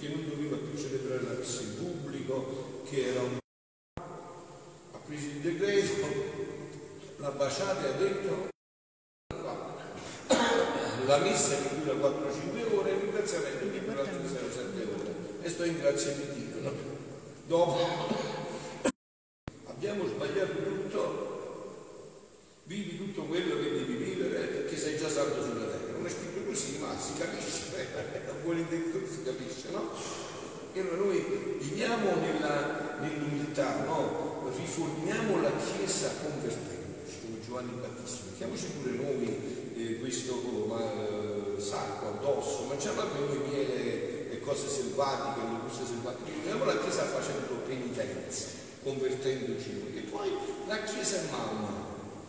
che 0.00 0.08
non 0.08 0.28
doveva 0.28 0.56
più 0.56 0.76
celebrare 0.76 1.22
la 1.22 1.38
messa 1.38 1.60
in 1.60 1.76
pubblico, 1.76 2.82
che 2.88 3.06
era 3.06 3.20
un... 3.22 3.38
ha 3.94 4.98
preso 5.06 5.26
il 5.26 5.40
decreto, 5.40 6.06
l'ha 7.18 7.30
baciata 7.30 7.86
e 7.86 7.88
ha 7.88 7.96
detto 7.96 8.51
la 11.06 11.18
messa 11.18 11.56
che 11.56 11.80
dura 11.82 11.94
4-5 11.94 12.76
ore 12.76 12.90
e 12.90 12.94
il 12.94 13.00
ringraziamento 13.00 13.70
che 13.70 13.84
dura 13.84 14.04
7 14.04 14.88
ore 14.94 15.14
e 15.42 15.48
sto 15.48 15.64
in 15.64 15.78
grazia 15.78 16.12
di 16.12 16.26
Dio. 16.34 16.60
No? 16.60 16.72
Dopo 17.46 17.78
abbiamo 19.66 20.06
sbagliato 20.06 20.62
tutto, 20.62 22.20
vivi 22.64 22.96
tutto 22.96 23.22
quello 23.24 23.56
che 23.56 23.70
devi 23.72 23.94
vivere 23.94 24.46
perché 24.46 24.76
sei 24.76 24.96
già 24.96 25.08
salvo 25.08 25.42
sulla 25.42 25.66
terra. 25.66 25.92
Non 25.92 26.06
è 26.06 26.10
scritto 26.10 26.44
così, 26.46 26.78
ma 26.78 26.96
si 26.98 27.14
capisce, 27.18 27.74
eh? 27.76 28.28
a 28.28 28.32
buon 28.42 28.58
intenditore 28.58 29.06
si 29.08 29.24
capisce, 29.24 29.70
no? 29.72 29.90
E 30.74 30.80
allora 30.80 30.96
noi 30.96 31.58
viviamo 31.58 32.14
nella, 32.14 32.96
nell'umiltà, 33.00 33.84
no? 33.84 34.50
Riformiamo 34.56 35.40
la 35.40 35.50
Chiesa 35.50 36.10
convertendoci, 36.22 37.20
come 37.22 37.40
Giovanni 37.44 37.72
Battista, 37.80 38.24
mettiamoci 38.30 38.66
pure 38.80 38.90
noi 38.92 39.61
eh, 39.90 39.98
questo 39.98 40.40
ma, 40.68 40.80
eh, 40.80 41.60
sacco 41.60 42.08
addosso, 42.08 42.64
mangiamo 42.68 43.00
anche 43.02 43.18
noi 43.18 43.40
miele 43.48 44.30
e 44.30 44.40
cose 44.40 44.68
selvatiche, 44.68 45.40
le 45.40 45.86
selvatiche, 45.86 46.30
viviamo 46.30 46.64
la 46.64 46.78
Chiesa 46.78 47.04
facendo 47.04 47.54
penitenza, 47.66 48.48
convertendoci 48.82 49.72
noi. 49.72 49.96
E 49.96 50.00
poi 50.10 50.30
la 50.66 50.82
Chiesa 50.82 51.16
è 51.16 51.30
mamma, 51.30 51.70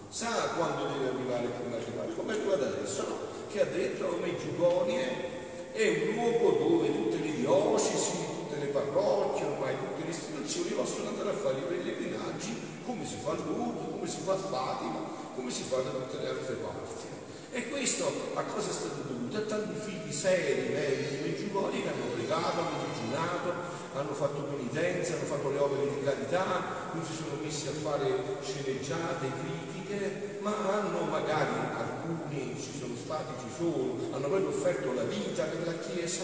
sa 0.10 0.54
quando 0.58 0.88
deve 0.94 1.10
arrivare 1.10 1.48
prima 1.48 1.78
di 1.78 1.84
arrivare, 1.84 2.16
come 2.16 2.34
arrivata 2.34 2.66
adesso, 2.68 3.08
no? 3.08 3.18
che 3.48 3.62
ha 3.62 3.66
detto 3.66 4.18
Meggiugorie 4.22 5.32
è 5.74 5.88
un 5.88 6.16
luogo 6.16 6.58
dove 6.58 6.92
tutte 6.92 7.18
le 7.18 7.36
diocesi, 7.36 8.12
tutte 8.28 8.60
le 8.60 8.68
parrocchie, 8.68 9.46
ormai 9.46 9.76
tutte 9.78 10.06
le 10.06 10.12
istituzioni 10.12 10.70
possono 10.70 11.10
andare 11.10 11.30
a 11.30 11.34
fare 11.34 11.58
i 11.58 11.62
pellegrinaggi 11.62 12.62
come 12.86 13.06
si 13.06 13.16
fa 13.24 13.32
a 13.32 13.36
Lourdes, 13.36 13.90
come 13.90 14.08
si 14.08 14.20
fa 14.22 14.34
a 14.34 14.38
Fatima, 14.38 15.00
come 15.36 15.50
si 15.50 15.64
fa 15.64 15.78
da 15.78 15.90
tutte 15.90 16.22
le 16.22 16.30
altre 16.30 16.56
parti. 16.56 17.23
E 17.56 17.70
questo 17.70 18.32
a 18.34 18.42
cosa 18.46 18.68
è 18.68 18.74
stato 18.74 19.06
dovuto? 19.06 19.38
A 19.38 19.42
tanti 19.42 19.80
figli 19.80 20.12
seri, 20.12 20.74
veri, 20.74 21.06
di 21.06 21.30
Meggiugori 21.30 21.84
che 21.84 21.88
hanno 21.88 22.10
pregato, 22.16 22.60
hanno 22.60 22.82
digiunato, 22.90 23.54
hanno 23.94 24.14
fatto 24.14 24.42
penitenza, 24.50 25.14
hanno 25.14 25.26
fatto 25.26 25.52
le 25.52 25.60
opere 25.60 25.94
di 25.94 26.04
carità, 26.04 26.90
non 26.94 27.06
si 27.06 27.14
sono 27.14 27.38
messi 27.44 27.68
a 27.68 27.74
fare 27.74 28.10
sceneggiate, 28.42 29.30
critiche, 29.38 30.40
ma 30.42 30.50
hanno 30.50 31.02
magari 31.04 31.54
alcuni 31.78 32.58
ci 32.60 32.72
sono 32.76 32.96
stati, 32.98 33.34
ci 33.46 33.54
sono, 33.56 34.02
hanno 34.10 34.28
proprio 34.30 34.48
offerto 34.50 34.92
la 34.94 35.04
vita 35.04 35.44
per 35.44 35.68
la 35.68 35.78
Chiesa, 35.78 36.24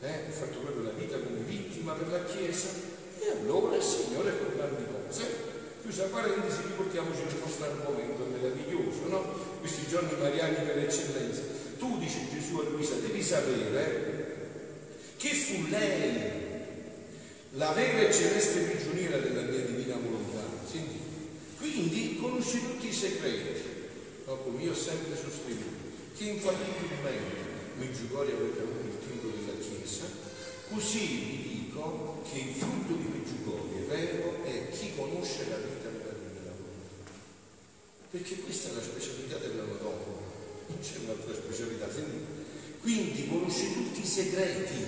eh, 0.00 0.24
offerto 0.28 0.58
proprio 0.58 0.82
la 0.82 0.90
vita 0.92 1.16
come 1.16 1.40
vittima 1.40 1.94
per 1.94 2.08
la 2.12 2.24
Chiesa, 2.24 2.68
e 3.18 3.30
allora 3.30 3.76
il 3.76 3.82
Signore 3.82 4.30
fa 4.32 4.54
grandi 4.54 4.84
cose. 4.92 5.52
Chiusa 5.80 6.04
parentesi, 6.04 6.62
riportiamoci 6.68 7.20
il 7.22 7.40
nostro 7.40 7.64
argomento 7.64 8.26
meraviglioso, 8.30 9.08
no? 9.08 9.53
Questi 9.64 9.88
giorni 9.88 10.12
mariani 10.20 10.56
per 10.56 10.76
eccellenza. 10.76 11.40
Tu, 11.78 11.98
dice 11.98 12.28
Gesù 12.30 12.58
a 12.58 12.68
Luisa, 12.68 12.96
devi 12.96 13.22
sapere 13.22 14.36
che 15.16 15.28
fu 15.30 15.66
lei 15.70 16.32
la 17.52 17.72
vera 17.72 18.00
e 18.00 18.12
celeste 18.12 18.60
prigioniera 18.60 19.16
della 19.16 19.40
mia 19.40 19.60
divina 19.60 19.96
volontà. 19.96 20.44
Senti? 20.70 20.98
Quindi 21.56 22.18
conosci 22.20 22.60
tutti 22.60 22.88
i 22.88 22.92
segreti, 22.92 23.62
come 24.26 24.62
io 24.62 24.72
ho 24.72 24.74
sempre 24.74 25.16
sostenuto, 25.16 25.64
che 26.14 26.24
infallibilmente 26.24 27.32
Meggiugorie 27.78 28.34
avrebbe 28.34 28.60
avuto 28.60 28.86
il 28.86 28.98
titolo 29.00 29.32
della 29.32 29.58
Chiesa, 29.58 30.04
così 30.68 31.06
vi 31.06 31.64
dico 31.64 32.22
che 32.30 32.38
il 32.38 32.54
frutto 32.54 32.92
di 32.92 33.08
Meggiugorie 33.08 33.86
vero 33.88 34.44
è 34.44 34.68
chi 34.68 34.92
conosce 34.94 35.48
la 35.48 35.56
vita. 35.56 35.83
Perché 38.14 38.36
questa 38.36 38.70
è 38.70 38.74
la 38.74 38.80
specialità 38.80 39.38
della 39.38 39.64
Madonna, 39.64 40.22
non 40.68 40.78
c'è 40.80 40.98
un'altra 41.02 41.34
specialità. 41.34 41.90
Senti? 41.90 42.24
Quindi 42.80 43.26
conosce 43.26 43.72
tutti 43.72 44.02
i 44.02 44.06
segreti, 44.06 44.84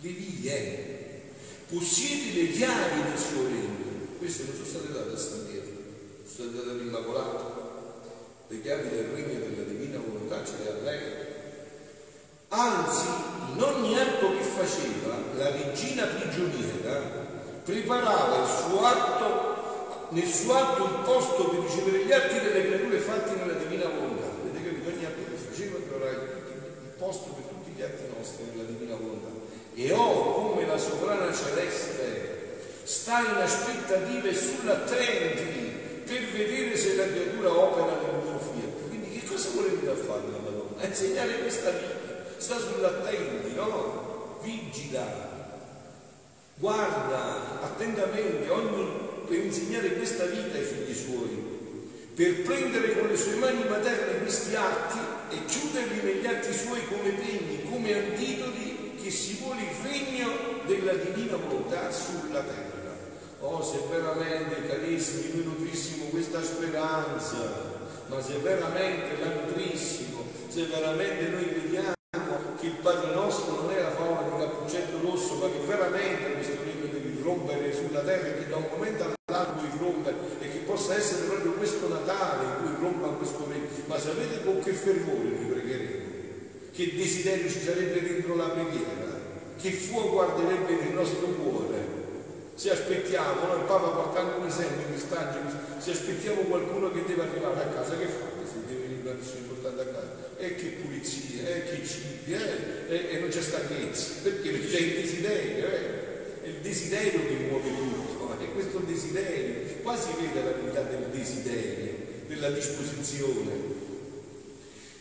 le 0.00 0.10
vie, 0.10 1.22
possiede 1.68 2.42
le 2.42 2.50
chiavi 2.50 3.02
del 3.02 3.16
suo 3.16 3.44
regno. 3.44 4.16
Queste 4.18 4.42
non 4.42 4.54
sono 4.54 4.66
state 4.66 4.92
date 4.92 5.14
a 5.14 5.16
San 5.16 5.46
Pietro, 5.46 5.70
sono 6.26 6.50
state 6.50 6.66
date 6.66 6.80
all'Immacolato. 6.80 7.66
Le 8.48 8.60
chiavi 8.60 8.88
del 8.88 9.04
regno 9.14 9.38
della 9.38 9.62
divina 9.62 9.98
volontà 9.98 10.44
ce 10.44 10.54
le 10.60 10.70
ha 10.70 10.82
lei. 10.82 11.12
Anzi, 12.48 13.06
in 13.54 13.62
ogni 13.62 13.96
atto 13.96 14.36
che 14.36 14.42
faceva, 14.42 15.16
la 15.36 15.50
regina 15.52 16.06
prigioniera 16.06 16.98
preparava 17.62 18.42
il 18.42 18.48
suo 18.48 18.84
atto, 18.84 19.47
nel 20.10 20.26
suo 20.26 20.54
atto 20.54 20.84
il 20.84 21.00
posto 21.04 21.48
per 21.48 21.60
ricevere 21.60 22.04
gli 22.04 22.12
atti 22.12 22.40
delle 22.40 22.66
creature 22.66 22.98
fatti 22.98 23.36
nella 23.36 23.58
divina 23.58 23.88
volontà. 23.88 24.26
Vedete 24.42 24.80
che 24.80 24.88
ogni 24.88 25.04
atto 25.04 25.20
che 25.28 25.36
faceva 25.36 25.76
preparava 25.76 26.22
il 26.22 26.92
posto 26.96 27.30
per 27.32 27.44
tutti 27.44 27.70
gli 27.72 27.82
atti 27.82 28.04
nostri 28.16 28.44
nella 28.50 28.68
divina 28.68 28.96
volontà. 28.96 29.28
E 29.74 29.92
oh, 29.92 30.50
come 30.50 30.66
la 30.66 30.78
sovrana 30.78 31.32
celeste 31.32 32.60
sta 32.84 33.20
in 33.20 33.36
aspettativa 33.42 34.28
e 34.28 34.34
sull'attenti 34.34 35.76
per 36.06 36.24
vedere 36.32 36.76
se 36.76 36.96
la 36.96 37.04
creatura 37.04 37.52
opera 37.52 38.00
nel 38.00 38.22
mio 38.24 38.38
fiat. 38.38 38.88
Quindi 38.88 39.18
che 39.18 39.26
cosa 39.26 39.50
vuole 39.50 39.68
venire 39.68 39.92
a 39.92 39.94
fare 39.94 40.22
la 40.30 40.38
Madonna? 40.38 40.86
Insegnare 40.86 41.38
questa 41.40 41.70
vita 41.70 42.32
sta 42.38 42.58
sull'attenti, 42.58 43.54
no? 43.54 44.38
Vigila. 44.42 45.26
guarda 46.54 47.60
attentamente 47.62 48.48
ogni 48.48 48.97
per 49.28 49.38
insegnare 49.38 49.94
questa 49.94 50.24
vita 50.24 50.56
ai 50.56 50.64
figli 50.64 50.94
suoi, 50.94 51.46
per 52.14 52.42
prendere 52.42 52.98
con 52.98 53.08
le 53.08 53.16
sue 53.16 53.36
mani 53.36 53.62
materne 53.68 54.18
questi 54.20 54.54
atti 54.54 54.98
e 55.30 55.44
chiuderli 55.44 56.02
negli 56.02 56.26
atti 56.26 56.52
suoi 56.52 56.80
come 56.88 57.10
pegni, 57.10 57.62
come 57.70 57.94
antidoti 57.94 58.98
che 59.02 59.10
si 59.10 59.38
vuole 59.40 59.60
il 59.60 59.88
regno 59.88 60.28
della 60.66 60.94
divina 60.94 61.36
volontà 61.36 61.90
sulla 61.92 62.40
terra. 62.40 62.76
Oh, 63.40 63.62
se 63.62 63.78
veramente, 63.88 64.66
carissimi, 64.66 65.34
noi 65.34 65.44
nutrissimo 65.44 66.06
questa 66.06 66.42
speranza, 66.42 67.36
ma 68.08 68.20
se 68.20 68.38
veramente 68.42 69.16
la 69.20 69.32
nutrissimo, 69.34 70.24
se 70.48 70.64
veramente 70.64 71.28
noi 71.28 71.44
vediamo 71.44 71.96
che 72.58 72.66
il 72.66 72.76
Padre 72.82 73.14
nostro 73.14 73.62
non 73.62 73.70
è 73.70 73.80
la 73.80 73.90
favola 73.90 74.22
di 74.22 74.42
cappuccetto 74.42 75.00
rosso, 75.02 75.34
ma 75.34 75.46
che 75.46 75.60
veramente 75.64 76.32
questo 76.32 76.56
regno 76.64 76.86
deve 76.90 77.22
rompere 77.22 77.72
sulla 77.72 78.00
terra 78.00 78.26
e 78.26 78.38
che 78.38 78.48
da 78.48 78.56
un 78.56 78.66
momento 78.70 79.14
all'altro 79.26 79.66
irrompe 79.66 80.14
e 80.40 80.50
che 80.50 80.58
possa 80.58 80.96
essere 80.96 81.26
proprio 81.26 81.52
questo 81.52 81.88
Natale 81.88 82.44
in 82.44 82.52
cui 82.58 82.82
rompa 82.82 83.08
questo 83.08 83.46
regno. 83.48 83.66
Ma 83.86 83.97
sapete 84.08 84.42
con 84.42 84.60
che 84.62 84.72
fervore 84.72 85.28
noi 85.28 85.52
pregheremo? 85.52 86.06
Che 86.72 86.94
desiderio 86.96 87.50
ci 87.50 87.60
sarebbe 87.60 88.00
dentro 88.00 88.36
la 88.36 88.48
preghiera? 88.48 89.16
Che 89.60 89.70
fuoco 89.72 90.22
arderebbe 90.22 90.82
nel 90.82 90.94
nostro 90.94 91.26
cuore? 91.26 91.96
Se 92.54 92.70
aspettiamo, 92.70 93.46
noi 93.46 93.58
il 93.60 93.66
Papa 93.66 93.88
portandomi 93.88 94.50
sempre 94.50 94.84
quest'angelo, 94.88 95.50
se 95.78 95.90
aspettiamo 95.90 96.42
qualcuno 96.42 96.90
che 96.90 97.04
deve 97.06 97.22
arrivare 97.22 97.60
a 97.60 97.66
casa, 97.66 97.96
che 97.96 98.06
fate 98.06 98.46
se 98.46 98.66
deve 98.66 99.00
una 99.02 99.12
persona 99.12 99.40
importante 99.40 99.82
a 99.82 99.86
casa? 99.86 100.12
E 100.38 100.54
che 100.54 100.66
pulizia, 100.82 101.48
e 101.48 101.62
che 101.64 101.86
cibi, 101.86 102.32
eh? 102.32 102.88
e, 102.88 103.16
e 103.16 103.18
non 103.20 103.28
c'è 103.28 103.42
stanchezza, 103.42 104.22
perché 104.22 104.66
c'è 104.66 104.78
il 104.78 105.00
desiderio, 105.02 105.66
eh? 105.66 106.42
è 106.42 106.48
il 106.48 106.60
desiderio 106.62 107.26
che 107.26 107.46
muove 107.48 107.68
tutto, 107.76 108.36
è 108.40 108.52
questo 108.52 108.78
desiderio, 108.78 109.54
qua 109.82 109.96
si 109.96 110.10
vede 110.20 110.42
la 110.42 110.56
verità 110.56 110.82
del 110.82 111.06
desiderio, 111.12 111.94
della 112.26 112.50
disposizione. 112.50 113.77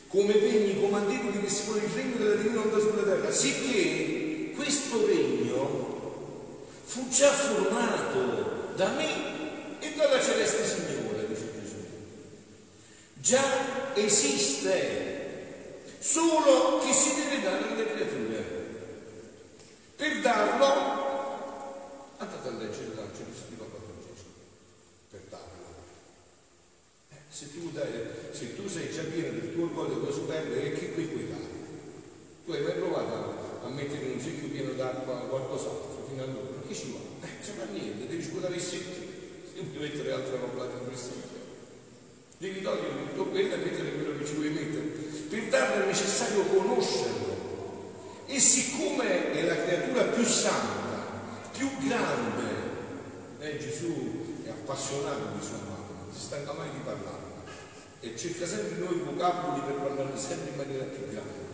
Come 0.08 0.34
pegni 0.34 0.80
comandevoli 0.80 1.42
che 1.42 1.50
si 1.50 1.66
vuole 1.66 1.84
il 1.84 1.92
regno 1.92 2.16
della 2.16 2.36
divina 2.36 2.62
onda 2.62 2.80
sulla 2.80 3.04
terra, 3.04 3.30
sicché 3.32 4.52
questo 4.56 5.06
regno 5.06 6.66
fu 6.86 7.10
già 7.10 7.30
formato 7.30 8.72
da 8.76 8.90
me 8.92 9.80
e 9.80 9.94
dalla 9.96 10.22
celeste 10.22 10.66
Signore, 10.66 11.28
dice 11.28 11.52
Gesù. 11.60 11.76
Già 13.16 13.94
esiste, 13.96 15.82
solo 16.00 16.80
che 16.80 16.94
si 16.94 17.16
deve 17.16 17.42
dare 17.42 17.68
alle 17.68 17.92
creature. 17.92 18.66
Per 19.98 20.22
darlo, 20.22 20.66
andate 22.18 22.48
a 22.48 22.52
leggere 22.52 22.96
l'angelo 22.96 23.30
di 23.50 23.56
Papa 23.56 23.78
Francesco, 23.84 24.30
per 25.10 25.22
darlo. 25.30 25.76
Eh, 27.10 27.16
se, 27.38 27.54
tu 27.54 27.70
dai, 27.70 27.86
se 28.32 28.56
tu 28.56 28.68
sei 28.68 28.90
già 28.92 29.04
pieno 29.04 29.38
del 29.38 29.54
tuo 29.54 29.66
orgoglio, 29.66 29.94
della 29.94 30.06
tua 30.06 30.12
superbia, 30.12 30.58
che 30.74 30.92
qui 30.94 31.04
puoi 31.04 31.30
dare? 31.30 31.46
Tu 32.44 32.52
hai 32.52 32.62
mai 32.64 32.74
provato 32.74 33.62
a 33.64 33.70
mettere 33.70 34.06
in 34.06 34.12
un 34.14 34.20
secchio 34.20 34.48
pieno 34.48 34.72
d'acqua 34.72 35.14
qualcos'altro 35.30 36.08
fino 36.10 36.24
allora? 36.24 36.58
Che 36.68 36.74
ci 36.74 36.92
va? 36.94 37.28
Eh, 37.28 37.40
c'è 37.40 37.54
ma 37.58 37.66
niente, 37.72 38.08
devi 38.08 38.24
scudare 38.24 38.56
il 38.56 38.62
secchio, 38.62 39.06
devi 39.54 39.78
mettere 39.78 40.14
altra 40.14 40.40
roba 40.40 40.66
dentro 40.66 40.90
il 40.90 40.98
secchio. 40.98 41.38
Devi 42.40 42.62
togliere 42.62 43.06
tutto 43.06 43.26
quello 43.30 43.54
e 43.54 43.58
mettere 43.58 43.92
quello 43.92 44.18
che 44.18 44.26
ci 44.26 44.34
vuoi 44.34 44.50
mettere. 44.50 44.86
Per 45.30 45.44
darlo 45.50 45.84
è 45.84 45.86
necessario 45.86 46.42
conoscerlo. 46.42 47.36
E 48.26 48.40
siccome 48.40 49.32
è 49.34 49.44
la 49.44 49.62
creatura 49.62 50.04
più 50.06 50.24
santa, 50.24 51.22
più 51.56 51.70
grande, 51.86 52.50
eh, 53.42 53.58
Gesù 53.60 54.42
è 54.44 54.50
appassionato 54.50 55.38
di 55.38 55.46
sua 55.46 55.58
non 55.68 55.77
si 56.18 56.26
stanca 56.26 56.54
mai 56.54 56.70
di 56.72 56.80
parlare 56.84 57.46
e 58.00 58.18
cerca 58.18 58.48
sempre 58.48 58.78
nuovi 58.78 59.00
vocaboli 59.02 59.62
per 59.62 59.76
parlare 59.76 60.18
sempre 60.18 60.50
in 60.50 60.58
maniera 60.58 60.84
più 60.86 61.10
grande. 61.12 61.46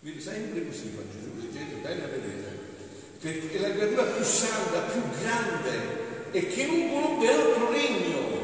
Vedi, 0.00 0.20
sempre 0.20 0.64
così 0.64 0.94
fa 0.94 1.02
Gesù, 1.10 1.34
leggete 1.36 1.74
bene 1.82 2.04
a 2.04 2.06
vedere. 2.06 2.66
Perché 3.18 3.58
la 3.58 3.72
creatura 3.72 4.04
più 4.04 4.22
santa, 4.24 4.80
più 4.82 5.02
grande 5.20 6.30
e 6.30 6.46
che 6.46 6.66
non 6.66 6.88
conobbe 6.88 7.32
altro 7.32 7.70
regno 7.72 8.36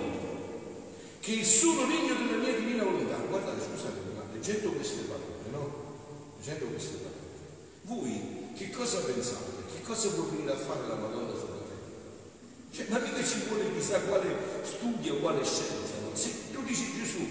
che 1.21 1.33
il 1.33 1.47
solo 1.47 1.87
regno 1.87 2.15
della 2.15 2.43
mia 2.43 2.59
divina 2.59 2.83
volontà. 2.83 3.17
Guardate, 3.17 3.63
scusate, 3.63 4.01
ma 4.17 4.23
leggendo 4.33 4.73
queste 4.73 5.03
parole, 5.03 5.51
no? 5.53 6.35
Leggendo 6.39 6.65
queste 6.67 6.97
parole, 6.97 7.23
voi 7.83 8.53
che 8.57 8.71
cosa 8.71 8.99
pensate? 8.99 9.63
Che 9.73 9.83
cosa 9.83 10.09
può 10.11 10.25
venire 10.25 10.53
a 10.53 10.57
fare 10.57 10.89
la 10.89 10.97
Madonna 10.97 11.39
sulla? 11.39 11.54
Cioè, 12.75 12.87
ma 12.89 12.99
mica 12.99 13.23
ci 13.23 13.39
vuole 13.47 13.73
chissà 13.73 14.01
quale 14.01 14.35
studio, 14.65 15.19
quale 15.19 15.45
scienza, 15.45 15.95
no? 16.03 16.11
Se 16.13 16.31
lo 16.51 16.61
dice 16.63 16.83
Gesù, 16.99 17.25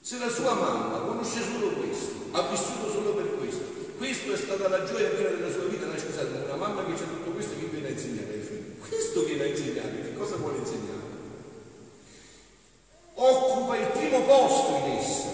se 0.00 0.18
la 0.18 0.28
sua 0.28 0.52
mamma 0.54 0.98
conosce 1.06 1.40
solo 1.42 1.68
questo, 1.78 2.26
ha 2.32 2.48
vissuto 2.48 2.90
solo 2.90 3.14
per 3.14 3.38
questo, 3.38 3.62
questo 3.98 4.32
è 4.32 4.36
stata 4.36 4.68
la 4.68 4.84
gioia 4.84 5.10
vera 5.10 5.30
della 5.30 5.52
sua 5.52 5.66
vita, 5.66 5.86
no, 5.86 5.96
scusate, 5.96 6.44
una 6.44 6.56
mamma 6.56 6.84
che 6.86 6.94
c'ha 6.94 7.06
tutto 7.06 7.30
questo 7.30 7.54
che 7.56 7.66
viene 7.66 7.86
a 7.86 7.90
insegnare 7.90 8.32
ai 8.32 8.40
figli. 8.40 8.78
Questo 8.80 9.24
viene 9.24 9.42
a 9.44 9.46
insegnare, 9.46 10.02
che 10.02 10.14
cosa 10.14 10.34
vuole 10.36 10.58
insegnare? 10.58 11.10
occupa 13.14 13.76
il 13.76 13.86
primo 13.88 14.22
posto 14.22 14.86
in 14.86 14.92
essa. 14.96 15.28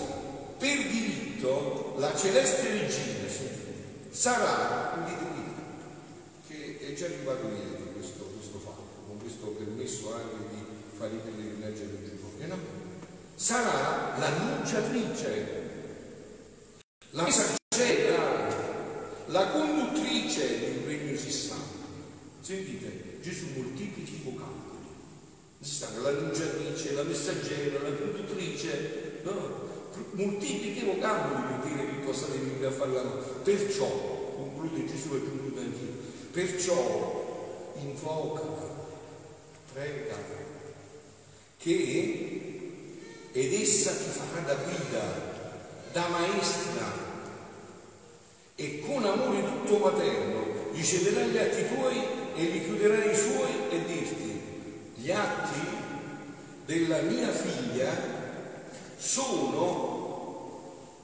Per 0.59 0.77
diritto 0.89 1.95
la 1.99 2.15
celeste 2.17 2.69
regina 2.71 3.15
sarà, 4.11 4.97
udite, 4.97 5.23
udite, 5.23 5.63
che 6.49 6.79
è 6.89 6.93
già 6.95 7.05
arrivato 7.05 7.47
ieri 7.47 7.93
questo, 7.93 8.25
questo 8.35 8.59
fatto, 8.59 8.83
con 9.07 9.16
questo 9.27 9.47
permesso 9.59 10.15
anche 10.15 10.37
di 10.55 10.63
fare 10.97 11.15
i 11.15 11.19
pellegrinaggi 11.19 11.81
del 11.81 12.11
Giuffone, 12.11 12.47
no? 12.47 12.57
Sarà 13.35 14.17
l'annunciatrice, 14.19 15.65
la 17.11 17.25
messaggera, 17.25 18.55
la 19.27 19.49
conduttrice 19.49 20.59
di 20.59 20.79
un 20.79 20.87
regno 20.87 21.19
santo. 21.19 21.75
Sentite, 22.41 23.19
Gesù 23.21 23.47
moltiplica 23.57 24.11
i 24.13 24.21
vocaboli 24.23 24.55
stanno 25.59 26.03
l'annunciatrice, 26.03 26.93
la 26.93 27.03
messaggera, 27.03 27.83
la 27.83 27.97
conduttrice, 27.97 29.23
no? 29.25 29.65
moltiplichi 30.13 30.85
i 30.85 30.95
vocaboli 30.95 31.43
per 31.43 31.73
dire 31.73 31.87
che 31.89 32.05
cosa 32.05 32.27
devi 32.27 32.51
venire 32.51 32.67
a 32.67 32.71
fare 32.71 32.93
la 32.93 33.03
notte. 33.03 33.41
Perciò, 33.43 33.89
conclude 34.37 34.87
Gesù 34.87 35.17
e 35.17 35.19
conclude 35.19 35.61
anch'io, 35.63 35.93
perciò 36.31 37.73
invoca, 37.81 38.76
prega, 39.77 40.17
che 41.59 43.31
ed 43.33 43.53
essa 43.53 43.91
ti 43.91 44.09
farà 44.09 44.41
da 44.47 44.55
guida, 44.55 45.03
da 45.93 46.09
maestra 46.09 47.05
e 48.55 48.81
con 48.81 49.05
amore 49.05 49.45
tutto 49.45 49.77
materno 49.77 50.71
ricederà 50.73 51.27
gli 51.27 51.37
atti 51.37 51.67
tuoi 51.75 52.03
e 52.37 52.45
li 52.45 52.65
chiuderà 52.65 53.05
i 53.05 53.15
suoi 53.15 53.69
e 53.69 53.85
dirti 53.85 54.43
gli 54.95 55.11
atti 55.11 55.61
della 56.65 57.03
mia 57.03 57.31
figlia 57.31 57.93
sono 58.97 59.85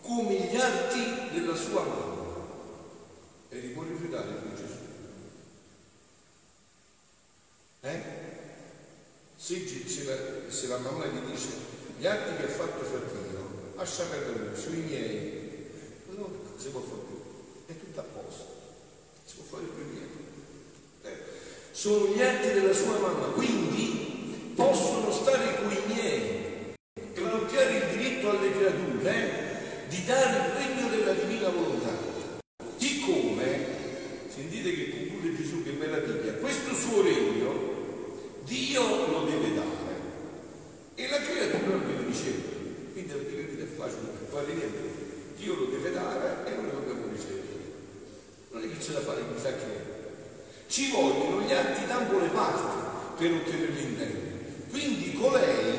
come 0.01 0.35
gli 0.35 0.57
atti 0.57 1.31
della 1.33 1.55
sua 1.55 1.83
mamma. 1.83 2.21
E 3.51 3.59
li 3.59 3.69
può 3.69 3.83
rifiutare 3.83 4.35
qui 4.35 4.55
Gesù. 4.55 4.77
Eh? 7.83 8.23
Se, 10.13 10.51
se, 10.51 10.67
la, 10.67 10.77
mamma 10.77 11.07
gli 11.07 11.31
dice 11.31 11.49
gli 11.97 12.05
atti 12.05 12.37
che 12.37 12.45
ha 12.45 12.49
fatto 12.49 12.85
Frattino, 12.85 13.73
lascia 13.77 14.05
perdere 14.05 14.55
sui 14.55 14.81
miei, 14.81 15.71
non 16.15 16.29
si 16.59 16.69
può 16.69 16.81
fare 16.81 17.01
più, 17.07 17.75
è 17.75 17.79
tutto 17.79 18.01
a 18.01 18.03
posto, 18.03 18.45
non 18.45 19.23
si 19.25 19.37
può 19.37 19.57
fare 19.57 19.65
più 19.73 19.85
niente. 19.91 20.21
Sono 21.71 22.13
gli 22.13 22.21
atti 22.21 22.53
della 22.53 22.75
sua 22.75 22.99
mamma, 22.99 23.29
quindi 23.29 24.53
possono 24.55 25.11
stare 25.11 25.57
con 25.57 25.73
i 25.73 25.81
miei 25.87 26.75
e 26.93 27.11
bloccare 27.15 27.77
il 27.77 27.97
diritto 27.97 28.29
alle 28.29 28.51
creature 28.53 29.87
di 29.89 30.05
dare 30.05 30.47
il 30.47 30.53
regno 30.53 30.89
della 30.91 31.13
divina 31.15 31.49
volontà. 31.49 31.97
Siccome, 32.77 33.67
sentite 34.29 34.75
che 34.75 34.91
conclude 34.91 35.37
Gesù, 35.37 35.63
che 35.63 35.71
meraviglia, 35.71 36.35
questo 36.35 36.75
suo 36.75 37.01
regno 37.01 37.73
Dio 38.45 39.07
lo 39.07 39.25
deve 39.25 39.55
dare 39.55 39.93
e 40.95 41.09
la 41.09 41.19
creatura 41.23 41.77
lo 41.77 41.87
deve 41.87 42.05
ricevere. 42.05 42.91
Quindi 42.93 43.13
la 43.13 43.19
divina 43.19 43.63
è 43.63 43.67
niente. 44.53 44.91
Dio 45.37 45.55
lo 45.55 45.65
deve 45.67 45.93
dare 45.93 46.37
e 46.47 46.51
noi 46.55 46.65
lo 46.67 46.79
dobbiamo 46.79 47.07
ricevere. 47.11 47.43
Non 48.51 48.63
è 48.63 48.69
che 48.69 48.79
c'è 48.79 48.93
da 48.93 49.01
fare 49.01 49.23
chissà 49.35 49.51
che 49.51 49.91
ci 50.69 50.91
vogliono 50.91 51.43
gli 51.43 51.53
atti 51.53 51.87
da 51.87 51.97
ambo 51.97 52.19
le 52.19 52.29
parti 52.29 52.91
per 53.19 53.33
ottenere 53.33 53.73
l'intento. 53.73 54.31
Quindi 54.71 55.13
colei 55.15 55.79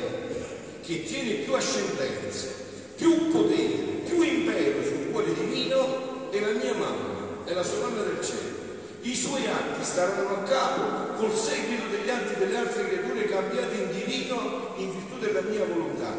che 0.82 1.02
tiene 1.04 1.42
più 1.42 1.54
ascendenza, 1.54 2.48
più 2.96 3.30
potere, 3.30 4.02
più 4.04 4.22
impero 4.22 4.82
sul 4.82 5.10
cuore 5.10 5.34
divino 5.34 6.30
è 6.30 6.40
la 6.40 6.52
mia 6.52 6.74
mamma, 6.74 7.44
è 7.44 7.52
la 7.54 7.62
sorella 7.62 8.02
del 8.02 8.22
cielo. 8.22 8.62
I 9.02 9.14
suoi 9.14 9.46
atti 9.46 9.84
staranno 9.84 10.28
a 10.28 10.42
capo 10.44 11.14
col 11.16 11.34
seguito 11.34 11.88
degli 11.90 12.08
atti 12.08 12.38
delle 12.38 12.56
altre 12.56 12.88
creature 12.88 13.28
cambiate 13.28 13.74
in 13.74 13.92
divino 13.92 14.74
in 14.76 14.92
virtù 14.92 15.18
della 15.18 15.40
mia 15.42 15.64
volontà, 15.64 16.12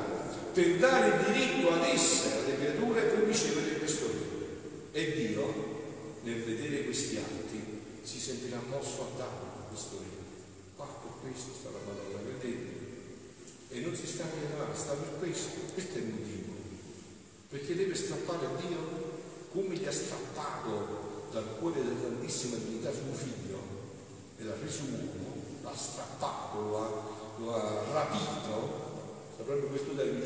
per 0.54 0.76
dare 0.76 1.24
diritto 1.26 1.72
ad 1.72 1.84
esse, 1.91 2.35
creature, 2.65 3.01
per 3.01 3.23
ricevere 3.25 3.78
questo 3.78 4.08
regno. 4.08 4.23
E 4.91 5.12
Dio, 5.12 5.54
nel 6.23 6.43
vedere 6.43 6.86
questi 6.86 7.17
atti, 7.17 7.82
si 8.01 8.19
sentirà 8.19 8.60
mosso 8.69 9.01
a 9.01 9.17
dare 9.17 9.67
questo 9.69 9.97
regno. 9.97 10.23
Qua 10.75 10.86
per 10.86 11.12
questo 11.21 11.51
sta 11.60 11.69
la 11.69 11.80
parola, 11.80 12.19
vedete? 12.23 12.73
E 13.69 13.80
non 13.82 13.95
si 13.95 14.08
stancherà, 14.08 14.73
sta 14.73 14.93
per 14.93 15.19
questo, 15.19 15.49
questo 15.73 15.97
è 15.97 16.01
il 16.01 16.08
motivo. 16.08 16.54
Perché 17.49 17.75
deve 17.75 17.95
strappare 17.95 18.45
a 18.45 18.60
Dio 18.60 19.13
come 19.51 19.75
gli 19.75 19.86
ha 19.86 19.91
strappato 19.91 21.28
dal 21.32 21.58
cuore 21.60 21.84
della 21.84 21.99
Santissima 22.01 22.58
Divinità 22.58 22.91
suo 22.91 23.13
figlio 23.13 23.60
e 24.38 24.43
l'ha 24.43 24.56
reso 24.62 24.84
uomo, 24.84 25.43
l'ha 25.63 25.75
strappato, 25.75 26.62
lo 26.62 26.78
ha, 26.78 26.89
lo 27.38 27.54
ha 27.54 27.84
rapito, 27.91 28.86
proprio 29.43 29.67
questo 29.67 29.95
termine, 29.95 30.25